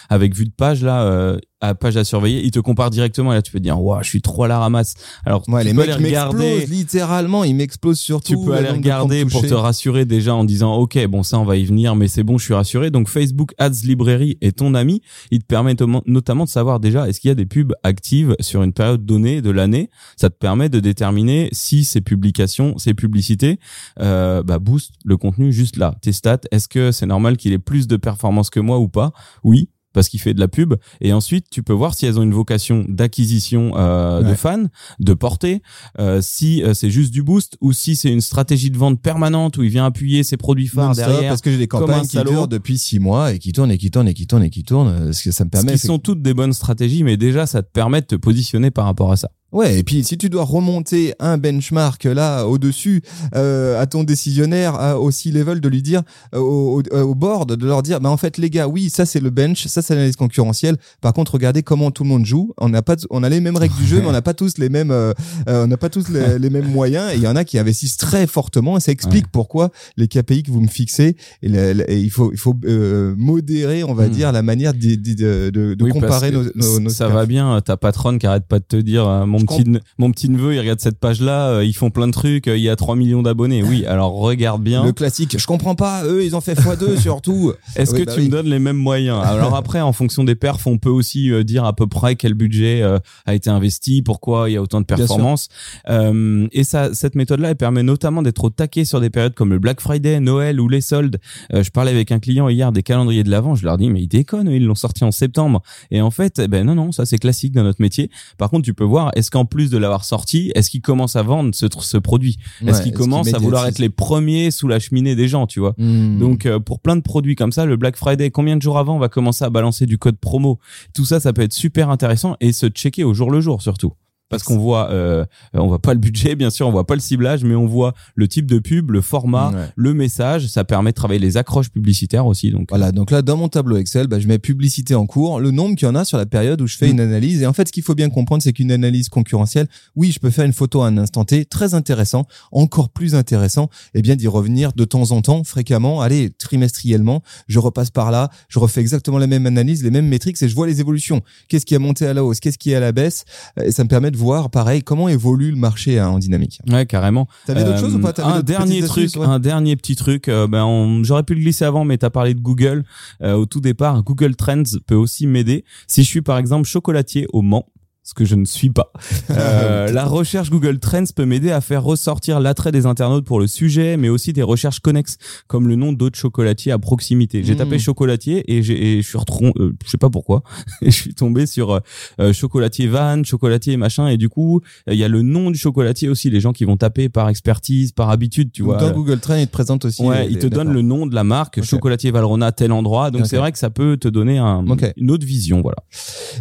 avec 0.09 0.35
vue 0.35 0.45
de 0.45 0.51
page 0.51 0.83
là, 0.83 1.03
euh, 1.03 1.37
à 1.63 1.75
page 1.75 1.97
à 1.97 2.03
surveiller, 2.03 2.43
il 2.43 2.51
te 2.51 2.59
compare 2.59 2.89
directement 2.89 3.31
et 3.31 3.35
là 3.35 3.41
tu 3.41 3.51
peux 3.51 3.57
te 3.59 3.63
dire, 3.63 3.81
waouh, 3.81 4.03
je 4.03 4.07
suis 4.09 4.21
trop 4.21 4.43
à 4.43 4.47
la 4.47 4.59
ramasse. 4.59 4.93
Alors 5.25 5.43
Ouais, 5.47 5.61
tu 5.61 5.67
les 5.69 5.73
peux 5.73 5.79
mecs 5.81 5.89
aller 5.89 6.05
regarder. 6.05 6.37
m'explosent 6.37 6.69
littéralement, 6.77 7.43
ils 7.43 7.55
m'explosent 7.55 7.99
surtout. 7.99 8.33
Tu 8.33 8.37
peux 8.37 8.51
le 8.51 8.57
aller 8.57 8.69
regarder 8.69 9.25
pour 9.25 9.41
te 9.41 9.53
rassurer 9.53 10.05
déjà 10.05 10.35
en 10.35 10.43
disant 10.43 10.75
ok 10.75 11.07
bon 11.07 11.23
ça 11.23 11.39
on 11.39 11.45
va 11.45 11.55
y 11.57 11.65
venir 11.65 11.95
mais 11.95 12.07
c'est 12.07 12.23
bon 12.23 12.37
je 12.37 12.43
suis 12.45 12.53
rassuré 12.53 12.91
donc 12.91 13.07
Facebook 13.07 13.53
Ads 13.57 13.83
Library 13.85 14.37
est 14.41 14.57
ton 14.57 14.75
ami 14.75 15.01
il 15.31 15.39
te 15.39 15.45
permet 15.45 15.71
notamment- 15.71 16.03
notamment 16.05 16.43
de 16.45 16.49
savoir 16.49 16.79
déjà 16.79 17.07
est-ce 17.07 17.19
qu'il 17.19 17.29
y 17.29 17.31
a 17.31 17.35
des 17.35 17.45
pubs 17.45 17.73
actives 17.83 18.35
sur 18.39 18.61
une 18.63 18.73
période 18.73 19.05
donnée 19.05 19.41
de 19.41 19.49
l'année? 19.49 19.89
Ça 20.17 20.29
te 20.29 20.35
permet 20.37 20.69
de 20.69 20.79
déterminer 20.79 21.49
si 21.53 21.83
ces 21.85 22.01
publications 22.01 22.77
ces 22.77 22.93
publicités 22.93 23.59
euh, 23.99 24.43
bah, 24.43 24.59
boostent 24.59 24.93
le 25.05 25.17
contenu 25.17 25.51
juste 25.53 25.77
là 25.77 25.95
tes 26.01 26.11
stats 26.11 26.39
est-ce 26.51 26.67
que 26.67 26.91
c'est 26.91 27.05
normal 27.05 27.37
qu'il 27.37 27.53
ait 27.53 27.57
plus 27.59 27.87
de 27.87 27.95
performance 27.97 28.49
que 28.49 28.59
moi 28.59 28.79
ou 28.79 28.87
pas? 28.89 29.11
Oui 29.43 29.69
parce 29.93 30.09
qu'il 30.09 30.19
fait 30.19 30.33
de 30.33 30.39
la 30.39 30.47
pub 30.47 30.73
et 31.01 31.13
ensuite 31.13 31.45
tu 31.49 31.63
peux 31.63 31.73
voir 31.73 31.93
si 31.93 32.05
elles 32.05 32.19
ont 32.19 32.23
une 32.23 32.33
vocation 32.33 32.85
d'acquisition 32.89 33.73
euh, 33.77 34.21
de 34.23 34.33
fans 34.35 34.65
de 34.99 35.13
portée 35.13 35.61
euh, 35.99 36.19
si 36.21 36.63
euh, 36.63 36.73
c'est 36.73 36.89
juste 36.89 37.11
du 37.13 37.23
boost 37.23 37.57
ou 37.61 37.71
si 37.73 37.95
c'est 37.95 38.11
une 38.11 38.21
stratégie 38.21 38.71
de 38.71 38.77
vente 38.77 39.01
permanente 39.01 39.57
où 39.57 39.63
il 39.63 39.69
vient 39.69 39.85
appuyer 39.85 40.23
ses 40.23 40.37
produits 40.37 40.67
phares 40.67 40.95
derrière 40.95 41.29
parce 41.29 41.41
que 41.41 41.51
j'ai 41.51 41.57
des 41.57 41.67
campagnes 41.67 42.01
qui 42.07 42.17
durent 42.31 42.47
depuis 42.47 42.77
six 42.77 42.99
mois 42.99 43.33
et 43.33 43.39
qui 43.39 43.51
tournent 43.51 43.71
et 43.71 43.77
qui 43.77 43.91
tournent 43.91 44.07
et 44.07 44.13
qui 44.13 44.27
tournent 44.27 44.43
et 44.43 44.49
qui 44.49 44.63
tournent. 44.63 44.87
euh, 44.87 45.13
Ce 45.13 45.23
que 45.23 45.31
ça 45.31 45.43
me 45.45 45.49
ce 45.49 45.51
permet. 45.51 45.73
qui 45.73 45.79
sont 45.79 45.99
toutes 45.99 46.21
des 46.21 46.33
bonnes 46.33 46.53
stratégies 46.53 47.03
mais 47.03 47.17
déjà 47.17 47.45
ça 47.45 47.61
te 47.61 47.71
permet 47.71 48.01
de 48.01 48.07
te 48.07 48.15
positionner 48.15 48.71
par 48.71 48.85
rapport 48.85 49.11
à 49.11 49.15
ça 49.17 49.29
Ouais, 49.53 49.77
et 49.79 49.83
puis 49.83 50.03
si 50.03 50.17
tu 50.17 50.29
dois 50.29 50.43
remonter 50.43 51.13
un 51.19 51.37
benchmark 51.37 52.03
là 52.05 52.45
au-dessus 52.47 53.01
euh, 53.35 53.79
à 53.81 53.85
ton 53.85 54.03
décisionnaire, 54.03 54.75
à, 54.75 54.99
au 54.99 55.11
C-level, 55.11 55.61
de 55.61 55.69
lui 55.69 55.81
dire 55.81 56.01
euh, 56.33 56.39
au, 56.39 56.81
au, 56.81 56.97
au 56.99 57.15
board, 57.15 57.55
de 57.55 57.65
leur 57.65 57.83
dire, 57.83 57.99
bah 58.01 58.09
en 58.09 58.17
fait 58.17 58.37
les 58.37 58.49
gars, 58.49 58.67
oui, 58.67 58.89
ça 58.89 59.05
c'est 59.05 59.19
le 59.19 59.29
bench, 59.29 59.67
ça 59.67 59.81
c'est 59.81 59.93
l'analyse 59.93 60.15
concurrentielle. 60.15 60.77
Par 61.01 61.13
contre, 61.13 61.33
regardez 61.33 61.63
comment 61.63 61.91
tout 61.91 62.03
le 62.03 62.09
monde 62.09 62.25
joue. 62.25 62.51
On 62.57 62.69
n'a 62.69 62.81
pas, 62.81 62.95
on 63.11 63.21
a 63.23 63.29
les 63.29 63.39
mêmes 63.41 63.57
règles 63.57 63.75
du 63.75 63.85
jeu, 63.85 64.01
mais 64.01 64.07
on 64.07 64.11
n'a 64.11 64.21
pas 64.21 64.33
tous 64.33 64.57
les 64.57 64.69
mêmes, 64.69 64.91
euh, 64.91 65.13
euh, 65.47 65.65
on 65.65 65.67
n'a 65.67 65.77
pas 65.77 65.89
tous 65.89 66.09
les, 66.09 66.39
les 66.39 66.49
mêmes 66.49 66.67
moyens. 66.67 67.11
Et 67.13 67.17
il 67.17 67.21
y 67.23 67.27
en 67.27 67.35
a 67.35 67.43
qui 67.43 67.59
investissent 67.59 67.97
très 67.97 68.25
fortement, 68.27 68.77
et 68.77 68.79
ça 68.79 68.91
explique 68.91 69.27
pourquoi 69.31 69.69
les 69.97 70.07
KPI 70.07 70.43
que 70.43 70.51
vous 70.51 70.61
me 70.61 70.67
fixez, 70.67 71.15
et, 71.41 71.49
il 71.89 72.09
faut, 72.09 72.31
il 72.31 72.37
faut 72.39 72.55
euh, 72.65 73.13
modérer, 73.17 73.83
on 73.83 73.93
va 73.93 74.07
Hmm. 74.07 74.11
dire, 74.11 74.31
la 74.31 74.41
manière 74.41 74.73
de, 74.73 74.95
de, 74.95 75.49
de, 75.49 75.75
de- 75.75 75.83
Oui, 75.83 75.91
comparer 75.91 76.31
nos, 76.31 76.43
nos, 76.55 76.79
nos 76.81 76.89
ça 76.89 77.07
va 77.07 77.25
bien 77.25 77.61
ta 77.61 77.77
patronne 77.77 78.19
qui 78.19 78.27
arrête 78.27 78.45
pas 78.47 78.59
de 78.59 78.65
te 78.65 78.75
dire 78.75 79.07
euh, 79.07 79.25
mon 79.25 79.42
petit 79.45 79.63
mon 79.97 80.11
petit 80.11 80.29
neveu 80.29 80.53
il 80.53 80.59
regarde 80.59 80.79
cette 80.79 80.99
page 80.99 81.21
là 81.21 81.61
ils 81.63 81.73
font 81.73 81.89
plein 81.89 82.07
de 82.07 82.13
trucs 82.13 82.47
euh, 82.47 82.57
il 82.57 82.63
y 82.63 82.69
a 82.69 82.75
3 82.75 82.95
millions 82.95 83.21
d'abonnés 83.21 83.63
oui 83.63 83.85
alors 83.87 84.13
regarde 84.13 84.63
bien 84.63 84.83
Le 84.83 84.91
classique, 84.91 85.37
je 85.37 85.45
comprends 85.45 85.75
pas, 85.75 86.03
eux 86.05 86.23
ils 86.23 86.35
ont 86.35 86.41
fait 86.41 86.53
x2 86.53 86.99
surtout. 86.99 87.53
Est-ce 87.75 87.93
Oui, 87.93 88.01
que 88.01 88.05
bah 88.05 88.13
tu 88.13 88.19
oui. 88.19 88.25
me 88.27 88.31
donnes 88.31 88.47
les 88.47 88.59
mêmes 88.59 88.77
moyens? 88.77 89.19
Alors 89.23 89.55
après, 89.55 89.81
en 89.81 89.93
fonction 89.93 90.23
des 90.23 90.35
perfs, 90.35 90.65
on 90.67 90.77
peut 90.77 90.89
aussi 90.89 91.31
euh, 91.31 91.43
dire 91.43 91.65
à 91.65 91.73
peu 91.73 91.87
près 91.87 92.15
quel 92.15 92.33
budget 92.33 92.81
euh, 92.81 92.99
a 93.25 93.33
été 93.33 93.49
investi, 93.49 94.01
pourquoi 94.01 94.49
il 94.49 94.53
y 94.53 94.57
a 94.57 94.61
autant 94.61 94.81
de 94.81 94.85
performances. 94.85 95.49
Euh, 95.89 96.47
et 96.51 96.63
ça, 96.63 96.93
cette 96.93 97.15
méthode-là, 97.15 97.49
elle 97.51 97.55
permet 97.55 97.83
notamment 97.83 98.21
d'être 98.21 98.43
au 98.43 98.49
taquet 98.49 98.85
sur 98.85 99.01
des 99.01 99.09
périodes 99.09 99.33
comme 99.33 99.49
le 99.49 99.59
Black 99.59 99.81
Friday, 99.81 100.19
Noël 100.19 100.59
ou 100.59 100.67
les 100.69 100.81
soldes. 100.81 101.19
Euh, 101.53 101.63
je 101.63 101.71
parlais 101.71 101.91
avec 101.91 102.11
un 102.11 102.19
client 102.19 102.47
hier 102.49 102.71
des 102.71 102.83
calendriers 102.83 103.23
de 103.23 103.29
l'avant. 103.31 103.55
Je 103.55 103.65
leur 103.65 103.77
dis 103.77 103.89
mais 103.89 104.01
ils 104.01 104.07
déconnent, 104.07 104.49
ils 104.49 104.65
l'ont 104.65 104.75
sorti 104.75 105.03
en 105.03 105.11
septembre. 105.11 105.61
Et 105.91 106.01
en 106.01 106.11
fait, 106.11 106.39
eh 106.39 106.47
ben 106.47 106.65
non 106.65 106.75
non, 106.75 106.91
ça 106.91 107.05
c'est 107.05 107.17
classique 107.17 107.53
dans 107.53 107.63
notre 107.63 107.81
métier. 107.81 108.09
Par 108.37 108.49
contre, 108.49 108.63
tu 108.63 108.73
peux 108.73 108.83
voir, 108.83 109.11
est-ce 109.15 109.31
qu'en 109.33 109.45
plus 109.45 109.71
de 109.71 109.79
l'avoir 109.79 110.05
sorti, 110.05 110.51
est-ce 110.53 110.69
qu'ils 110.69 110.81
commencent 110.81 111.15
à 111.15 111.23
vendre 111.23 111.53
ce, 111.55 111.97
produit? 111.97 112.37
Est-ce 112.61 112.77
Ouais, 112.77 112.83
qu'ils 112.83 112.93
commencent 112.93 113.33
à 113.33 113.39
vouloir 113.39 113.65
être 113.65 113.79
les 113.79 113.89
premiers 113.89 114.51
sous 114.51 114.67
la 114.67 114.79
cheminée 114.79 115.15
des 115.15 115.27
gens, 115.27 115.47
tu 115.47 115.59
vois? 115.59 115.73
Hmm. 115.77 116.19
donc 116.19 116.45
euh, 116.45 116.59
pour 116.59 116.79
plein 116.79 116.95
de 116.95 117.01
produits 117.01 117.35
comme 117.35 117.51
ça, 117.51 117.65
le 117.65 117.75
Black 117.75 117.97
Friday, 117.97 118.29
combien 118.29 118.55
de 118.55 118.61
jours 118.61 118.77
avant 118.77 118.95
on 118.95 118.99
va 118.99 119.09
commencer 119.09 119.43
à 119.43 119.49
balancer 119.49 119.87
du 119.87 119.97
code 119.97 120.17
promo? 120.17 120.59
Tout 120.93 121.05
ça, 121.05 121.19
ça 121.19 121.33
peut 121.33 121.41
être 121.41 121.53
super 121.53 121.89
intéressant 121.89 122.37
et 122.41 122.53
se 122.53 122.67
checker 122.67 123.03
au 123.03 123.15
jour 123.15 123.31
le 123.31 123.41
jour 123.41 123.61
surtout. 123.61 123.93
Parce 124.33 124.43
qu'on 124.43 124.57
voit, 124.57 124.89
euh, 124.91 125.25
on 125.53 125.67
voit 125.67 125.79
pas 125.81 125.93
le 125.93 125.99
budget, 125.99 126.35
bien 126.35 126.49
sûr, 126.49 126.67
on 126.67 126.71
voit 126.71 126.85
pas 126.87 126.95
le 126.95 126.99
ciblage, 127.01 127.43
mais 127.43 127.55
on 127.55 127.65
voit 127.67 127.93
le 128.15 128.27
type 128.27 128.45
de 128.45 128.59
pub, 128.59 128.91
le 128.91 129.01
format, 129.01 129.51
Ouais. 129.51 129.67
le 129.75 129.93
message. 129.93 130.47
Ça 130.47 130.63
permet 130.63 130.91
de 130.91 130.95
travailler 130.95 131.19
les 131.19 131.37
accroches 131.37 131.69
publicitaires 131.69 132.25
aussi. 132.25 132.51
Donc 132.51 132.67
Voilà, 132.69 132.91
donc 132.91 133.11
là, 133.11 133.21
dans 133.21 133.37
mon 133.37 133.47
tableau 133.49 133.77
Excel, 133.77 134.07
bah, 134.07 134.19
je 134.19 134.27
mets 134.27 134.39
publicité 134.39 134.95
en 134.95 135.05
cours, 135.05 135.39
le 135.39 135.51
nombre 135.51 135.75
qu'il 135.75 135.87
y 135.87 135.91
en 135.91 135.95
a 135.95 136.05
sur 136.05 136.17
la 136.17 136.25
période 136.25 136.61
où 136.61 136.67
je 136.67 136.77
fais 136.77 136.87
Mm. 136.87 136.91
une 136.91 136.99
analyse. 136.99 137.41
Et 137.41 137.45
en 137.45 137.53
fait, 137.53 137.67
ce 137.67 137.71
qu'il 137.73 137.83
faut 137.83 137.95
bien 137.95 138.09
comprendre, 138.09 138.41
c'est 138.43 138.53
qu'une 138.53 138.71
analyse 138.71 139.09
concurrentielle, 139.09 139.67
oui, 139.95 140.11
je 140.11 140.19
peux 140.19 140.29
faire 140.29 140.45
une 140.45 140.53
photo 140.53 140.81
à 140.81 140.87
un 140.87 140.97
instant 140.97 141.23
T, 141.25 141.45
très 141.45 141.73
intéressant, 141.73 142.25
encore 142.51 142.89
plus 142.89 143.15
intéressant, 143.15 143.69
et 143.93 144.01
bien 144.01 144.15
d'y 144.15 144.27
revenir 144.27 144.73
de 144.73 144.85
temps 144.85 145.11
en 145.11 145.21
temps, 145.21 145.43
fréquemment, 145.43 146.01
allez, 146.01 146.31
trimestriellement, 146.31 147.21
je 147.47 147.59
repasse 147.59 147.89
par 147.91 148.11
là, 148.11 148.29
je 148.49 148.59
refais 148.59 148.81
exactement 148.81 149.17
la 149.17 149.27
même 149.27 149.45
analyse, 149.45 149.83
les 149.83 149.91
mêmes 149.91 150.07
métriques, 150.07 150.41
et 150.41 150.47
je 150.49 150.55
vois 150.55 150.67
les 150.67 150.79
évolutions. 150.79 151.21
Qu'est-ce 151.49 151.65
qui 151.65 151.75
a 151.75 151.79
monté 151.79 152.05
à 152.07 152.13
la 152.13 152.23
hausse, 152.23 152.39
qu'est-ce 152.39 152.57
qui 152.57 152.71
est 152.71 152.75
à 152.75 152.79
la 152.79 152.91
baisse, 152.91 153.25
et 153.61 153.71
ça 153.71 153.83
me 153.83 153.89
permet 153.89 154.11
de 154.11 154.17
voir, 154.23 154.49
pareil, 154.49 154.81
comment 154.83 155.07
évolue 155.09 155.51
le 155.51 155.57
marché 155.57 155.99
hein, 155.99 156.07
en 156.09 156.19
dynamique. 156.19 156.59
ouais, 156.71 156.85
carrément. 156.85 157.27
T'avais 157.45 157.63
d'autres 157.63 157.77
Euh, 157.77 157.81
choses 157.81 157.95
ou 157.95 157.99
pas? 157.99 158.13
T'avais 158.13 158.31
Un 158.39 158.41
dernier 158.41 158.79
truc, 158.81 159.03
astuces, 159.05 159.15
ouais? 159.17 159.27
un 159.27 159.39
dernier 159.39 159.75
petit 159.75 159.95
truc. 159.95 160.27
euh, 160.29 160.47
ben, 160.47 160.63
on- 160.63 161.03
j'aurais 161.03 161.23
pu 161.23 161.35
le 161.35 161.41
glisser 161.41 161.65
avant, 161.65 161.85
mais 161.85 161.97
t'as 161.97 162.09
parlé 162.09 162.33
de 162.33 162.39
Google 162.39 162.83
euh, 163.21 163.33
au 163.33 163.45
tout 163.45 163.61
départ. 163.61 164.01
Google 164.03 164.35
Trends 164.35 164.63
peut 164.87 164.95
aussi 164.95 165.27
m'aider 165.27 165.63
si 165.87 166.03
je 166.03 166.07
suis 166.07 166.21
par 166.21 166.37
exemple 166.37 166.67
chocolatier 166.67 167.27
au 167.33 167.41
Mans. 167.41 167.67
Ce 168.05 168.13
que 168.13 168.25
je 168.25 168.35
ne 168.35 168.45
suis 168.45 168.69
pas. 168.69 168.91
Euh, 169.29 169.91
la 169.91 170.05
recherche 170.05 170.49
Google 170.51 170.77
Trends 170.79 171.05
peut 171.15 171.25
m'aider 171.25 171.49
à 171.51 171.59
faire 171.61 171.83
ressortir 171.83 172.39
l'attrait 172.39 172.71
des 172.71 172.85
internautes 172.85 173.25
pour 173.25 173.39
le 173.39 173.47
sujet, 173.47 173.97
mais 173.97 174.09
aussi 174.09 174.31
des 174.33 174.43
recherches 174.43 174.79
connexes, 174.79 175.17
comme 175.47 175.67
le 175.67 175.75
nom 175.75 175.91
d'autres 175.93 176.17
chocolatiers 176.19 176.71
à 176.71 176.77
proximité. 176.77 177.43
J'ai 177.43 177.53
Mm. 177.53 177.57
tapé 177.57 177.79
chocolatier 177.79 178.43
et, 178.53 178.61
j'ai- 178.61 178.97
et 178.97 179.01
je 179.01 179.07
suis 179.07 179.17
retrouvé, 179.17 179.51
euh, 179.57 179.73
je 179.83 179.89
sais 179.89 179.97
pas 179.97 180.09
pourquoi, 180.09 180.43
et 180.81 180.91
je 180.91 180.95
suis 180.95 181.13
tombé 181.15 181.45
sur 181.45 181.71
euh, 181.71 181.79
euh, 182.19 182.33
chocolatier 182.33 182.87
van, 182.87 183.23
chocolatier 183.23 183.75
machin, 183.77 184.07
et 184.07 184.17
du 184.17 184.29
coup, 184.29 184.61
il 184.87 184.95
y 184.97 185.03
a 185.03 185.07
le 185.07 185.21
nom 185.21 185.49
du 185.49 185.57
chocolatier 185.57 186.09
aussi. 186.09 186.29
Les 186.29 186.39
gens 186.41 186.53
qui 186.53 186.65
vont 186.65 186.77
taper 186.77 187.09
par 187.09 187.29
expertise, 187.29 187.91
par 187.91 188.09
habitude, 188.09 188.51
tu 188.51 188.61
vois. 188.61 188.77
Dans 188.77 188.91
Google 188.91 189.19
Trends, 189.19 189.35
il 189.37 189.47
te 189.47 189.51
présente 189.51 189.85
aussi. 189.85 190.03
Ouais, 190.03 190.25
les- 190.27 190.33
il 190.33 190.37
te 190.39 190.47
donne 190.47 190.71
le 190.71 190.81
nom 190.81 191.07
de 191.07 191.15
la 191.15 191.23
marque, 191.23 191.63
chocolatier 191.63 192.11
Valrhona, 192.11 192.51
tel 192.51 192.71
endroit. 192.71 193.09
Donc 193.11 193.25
c'est 193.25 193.37
vrai 193.37 193.51
que 193.51 193.57
ça 193.57 193.69
peut 193.69 193.97
te 193.97 194.07
donner 194.09 194.37
un, 194.37 194.63
une 194.97 195.09
autre 195.11 195.25
vision, 195.25 195.61
voilà. 195.61 195.77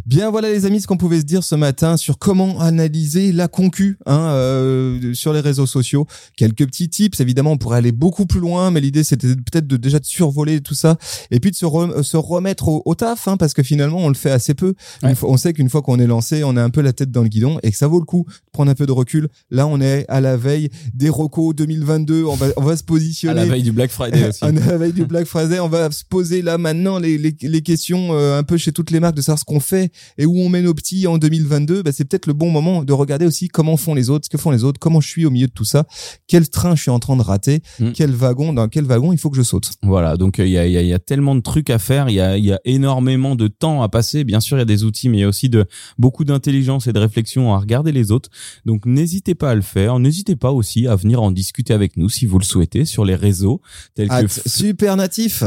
Bien 0.06 0.30
voilà 0.30 0.50
les 0.50 0.66
amis 0.66 0.80
ce 0.80 0.86
qu'on 0.86 0.96
pouvait 0.96 1.20
se 1.20 1.24
dire 1.24 1.42
ce 1.52 1.56
matin 1.56 1.98
sur 1.98 2.16
comment 2.18 2.60
analyser 2.60 3.30
la 3.30 3.46
concu 3.46 3.98
hein, 4.06 4.30
euh, 4.30 5.12
sur 5.12 5.34
les 5.34 5.40
réseaux 5.40 5.66
sociaux. 5.66 6.06
Quelques 6.38 6.64
petits 6.66 6.88
tips 6.88 7.20
évidemment 7.20 7.52
on 7.52 7.58
pourrait 7.58 7.76
aller 7.76 7.92
beaucoup 7.92 8.24
plus 8.24 8.40
loin 8.40 8.70
mais 8.70 8.80
l'idée 8.80 9.04
c'était 9.04 9.28
peut-être 9.28 9.66
de 9.66 9.76
déjà 9.76 9.98
de 9.98 10.06
survoler 10.06 10.62
tout 10.62 10.72
ça 10.72 10.96
et 11.30 11.40
puis 11.40 11.50
de 11.50 11.56
se, 11.56 11.66
re- 11.66 11.90
euh, 11.98 12.02
se 12.02 12.16
remettre 12.16 12.68
au, 12.68 12.80
au 12.86 12.94
taf 12.94 13.28
hein, 13.28 13.36
parce 13.36 13.52
que 13.52 13.62
finalement 13.62 13.98
on 13.98 14.08
le 14.08 14.14
fait 14.14 14.30
assez 14.30 14.54
peu. 14.54 14.72
Ouais. 15.02 15.12
on 15.24 15.36
sait 15.36 15.52
qu'une 15.52 15.68
fois 15.68 15.82
qu'on 15.82 15.98
est 15.98 16.06
lancé 16.06 16.42
on 16.42 16.56
a 16.56 16.62
un 16.64 16.70
peu 16.70 16.80
la 16.80 16.94
tête 16.94 17.10
dans 17.10 17.22
le 17.22 17.28
guidon 17.28 17.58
et 17.62 17.70
que 17.70 17.76
ça 17.76 17.86
vaut 17.86 18.00
le 18.00 18.06
coup 18.06 18.24
de 18.26 18.50
prendre 18.50 18.70
un 18.70 18.74
peu 18.74 18.86
de 18.86 18.92
recul. 18.92 19.28
Là 19.50 19.66
on 19.66 19.78
est 19.82 20.06
à 20.08 20.22
la 20.22 20.38
veille 20.38 20.70
des 20.94 21.10
recos 21.10 21.54
2022 21.54 22.24
on 22.24 22.34
va 22.34 22.46
on 22.56 22.62
va 22.62 22.76
se 22.78 22.82
À 22.82 22.86
positionner 22.86 23.34
la 23.34 23.44
veille 23.44 23.62
du 23.62 23.72
Black 23.72 23.90
Friday 23.90 24.24
aussi. 24.30 24.40
on 24.42 24.56
est 24.56 24.62
à 24.62 24.68
la 24.72 24.78
veille 24.78 24.94
du 24.94 25.04
Black 25.04 25.26
Friday, 25.26 25.60
on 25.60 25.68
va 25.68 25.90
se 25.90 26.02
poser 26.02 26.40
là 26.40 26.56
maintenant 26.56 26.98
les, 26.98 27.18
les, 27.18 27.36
les 27.42 27.60
questions 27.60 28.14
euh, 28.14 28.38
un 28.38 28.42
peu 28.42 28.56
chez 28.56 28.72
toutes 28.72 28.90
les 28.90 29.00
marques 29.00 29.16
de 29.16 29.20
savoir 29.20 29.38
ce 29.38 29.44
qu'on 29.44 29.60
fait 29.60 29.92
et 30.16 30.24
où 30.24 30.38
on 30.38 30.48
met 30.48 30.62
nos 30.62 30.72
petits 30.72 31.06
en 31.06 31.18
2022. 31.18 31.41
Bah, 31.82 31.92
c'est 31.92 32.04
peut-être 32.04 32.26
le 32.26 32.32
bon 32.32 32.50
moment 32.50 32.84
de 32.84 32.92
regarder 32.92 33.26
aussi 33.26 33.48
comment 33.48 33.76
font 33.76 33.94
les 33.94 34.10
autres, 34.10 34.24
ce 34.26 34.30
que 34.30 34.38
font 34.38 34.50
les 34.50 34.64
autres, 34.64 34.78
comment 34.80 35.00
je 35.00 35.08
suis 35.08 35.24
au 35.26 35.30
milieu 35.30 35.46
de 35.46 35.52
tout 35.52 35.64
ça, 35.64 35.86
quel 36.26 36.48
train 36.48 36.74
je 36.74 36.82
suis 36.82 36.90
en 36.90 36.98
train 36.98 37.16
de 37.16 37.22
rater, 37.22 37.60
Mm. 37.78 37.92
quel 37.92 38.10
wagon, 38.12 38.52
dans 38.52 38.68
quel 38.68 38.84
wagon 38.84 39.12
il 39.12 39.18
faut 39.18 39.30
que 39.30 39.36
je 39.36 39.42
saute. 39.42 39.70
Voilà, 39.82 40.16
donc 40.16 40.38
euh, 40.38 40.46
il 40.46 40.52
y, 40.52 40.58
a, 40.58 40.66
il 40.66 40.72
y, 40.72 40.76
a, 40.76 40.82
il 40.82 40.88
y 40.88 40.92
a 40.92 40.98
tellement 40.98 41.34
de 41.34 41.40
trucs 41.40 41.70
à 41.70 41.78
faire, 41.78 42.08
il 42.08 42.14
y 42.14 42.20
a, 42.20 42.36
il 42.36 42.44
y 42.44 42.52
a 42.52 42.60
énormément 42.64 43.34
de 43.36 43.48
temps 43.48 43.82
à 43.82 43.88
passer. 43.88 44.24
Bien 44.24 44.40
sûr, 44.40 44.56
il 44.56 44.60
y 44.60 44.62
a 44.62 44.66
des 44.66 44.84
outils, 44.84 45.08
mais 45.08 45.18
il 45.18 45.20
y 45.20 45.24
a 45.24 45.28
aussi 45.28 45.48
de 45.48 45.64
beaucoup 45.98 46.24
d'intelligence 46.24 46.86
et 46.86 46.92
de 46.92 46.98
réflexion 46.98 47.52
à 47.54 47.58
regarder 47.58 47.92
les 47.92 48.10
autres. 48.10 48.30
Donc 48.66 48.86
n'hésitez 48.86 49.34
pas 49.34 49.50
à 49.50 49.54
le 49.54 49.62
faire. 49.62 49.98
N'hésitez 49.98 50.36
pas 50.36 50.52
aussi 50.52 50.86
à 50.86 50.96
venir 50.96 51.22
en 51.22 51.30
discuter 51.30 51.72
avec 51.74 51.96
nous 51.96 52.08
si 52.08 52.26
vous 52.26 52.38
le 52.38 52.44
souhaitez 52.44 52.84
sur 52.84 53.04
les 53.04 53.14
réseaux 53.14 53.60
tels 53.94 54.08
que 54.08 54.48
super 54.48 54.96
natif. 54.96 55.42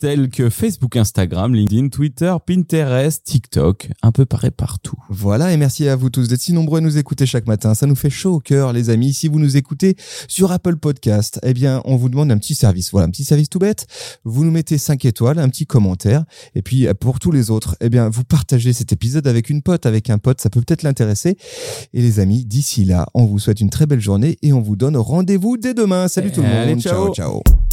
Tels 0.00 0.30
que 0.30 0.48
Facebook, 0.48 0.96
Instagram, 0.96 1.54
LinkedIn, 1.54 1.88
Twitter, 1.88 2.34
Pinterest, 2.44 3.22
TikTok, 3.22 3.90
un 4.02 4.12
peu 4.12 4.24
pareil 4.24 4.50
partout. 4.50 4.96
Voilà, 5.10 5.52
et 5.52 5.58
merci 5.58 5.88
à 5.88 5.94
vous 5.94 6.08
tous 6.08 6.26
d'être 6.26 6.40
si 6.40 6.54
nombreux 6.54 6.78
à 6.78 6.80
nous 6.80 6.96
écouter 6.96 7.26
chaque 7.26 7.46
matin. 7.46 7.74
Ça 7.74 7.86
nous 7.86 7.94
fait 7.94 8.10
chaud 8.10 8.36
au 8.36 8.40
cœur, 8.40 8.72
les 8.72 8.88
amis. 8.88 9.12
Si 9.12 9.28
vous 9.28 9.38
nous 9.38 9.58
écoutez 9.58 9.96
sur 10.26 10.52
Apple 10.52 10.76
Podcast, 10.76 11.38
eh 11.42 11.52
bien, 11.52 11.82
on 11.84 11.96
vous 11.96 12.08
demande 12.08 12.32
un 12.32 12.38
petit 12.38 12.54
service. 12.54 12.90
Voilà, 12.90 13.06
un 13.06 13.10
petit 13.10 13.24
service 13.24 13.50
tout 13.50 13.58
bête. 13.58 13.86
Vous 14.24 14.44
nous 14.44 14.50
mettez 14.50 14.78
5 14.78 15.04
étoiles, 15.04 15.38
un 15.38 15.50
petit 15.50 15.66
commentaire. 15.66 16.24
Et 16.54 16.62
puis, 16.62 16.86
pour 16.98 17.18
tous 17.18 17.30
les 17.30 17.50
autres, 17.50 17.76
eh 17.80 17.90
bien, 17.90 18.08
vous 18.08 18.24
partagez 18.24 18.72
cet 18.72 18.92
épisode 18.92 19.26
avec 19.26 19.50
une 19.50 19.60
pote, 19.60 19.84
avec 19.84 20.08
un 20.08 20.18
pote. 20.18 20.40
Ça 20.40 20.48
peut 20.48 20.62
peut-être 20.62 20.82
l'intéresser. 20.82 21.36
Et 21.92 22.00
les 22.00 22.20
amis, 22.20 22.46
d'ici 22.46 22.86
là, 22.86 23.06
on 23.12 23.26
vous 23.26 23.38
souhaite 23.38 23.60
une 23.60 23.70
très 23.70 23.84
belle 23.84 24.00
journée 24.00 24.38
et 24.40 24.54
on 24.54 24.62
vous 24.62 24.76
donne 24.76 24.96
rendez-vous 24.96 25.58
dès 25.58 25.74
demain. 25.74 26.08
Salut 26.08 26.32
tout 26.32 26.40
le 26.40 26.46
Allez, 26.46 26.72
monde. 26.72 26.82
ciao. 26.82 27.14
ciao. 27.14 27.42
ciao. 27.44 27.69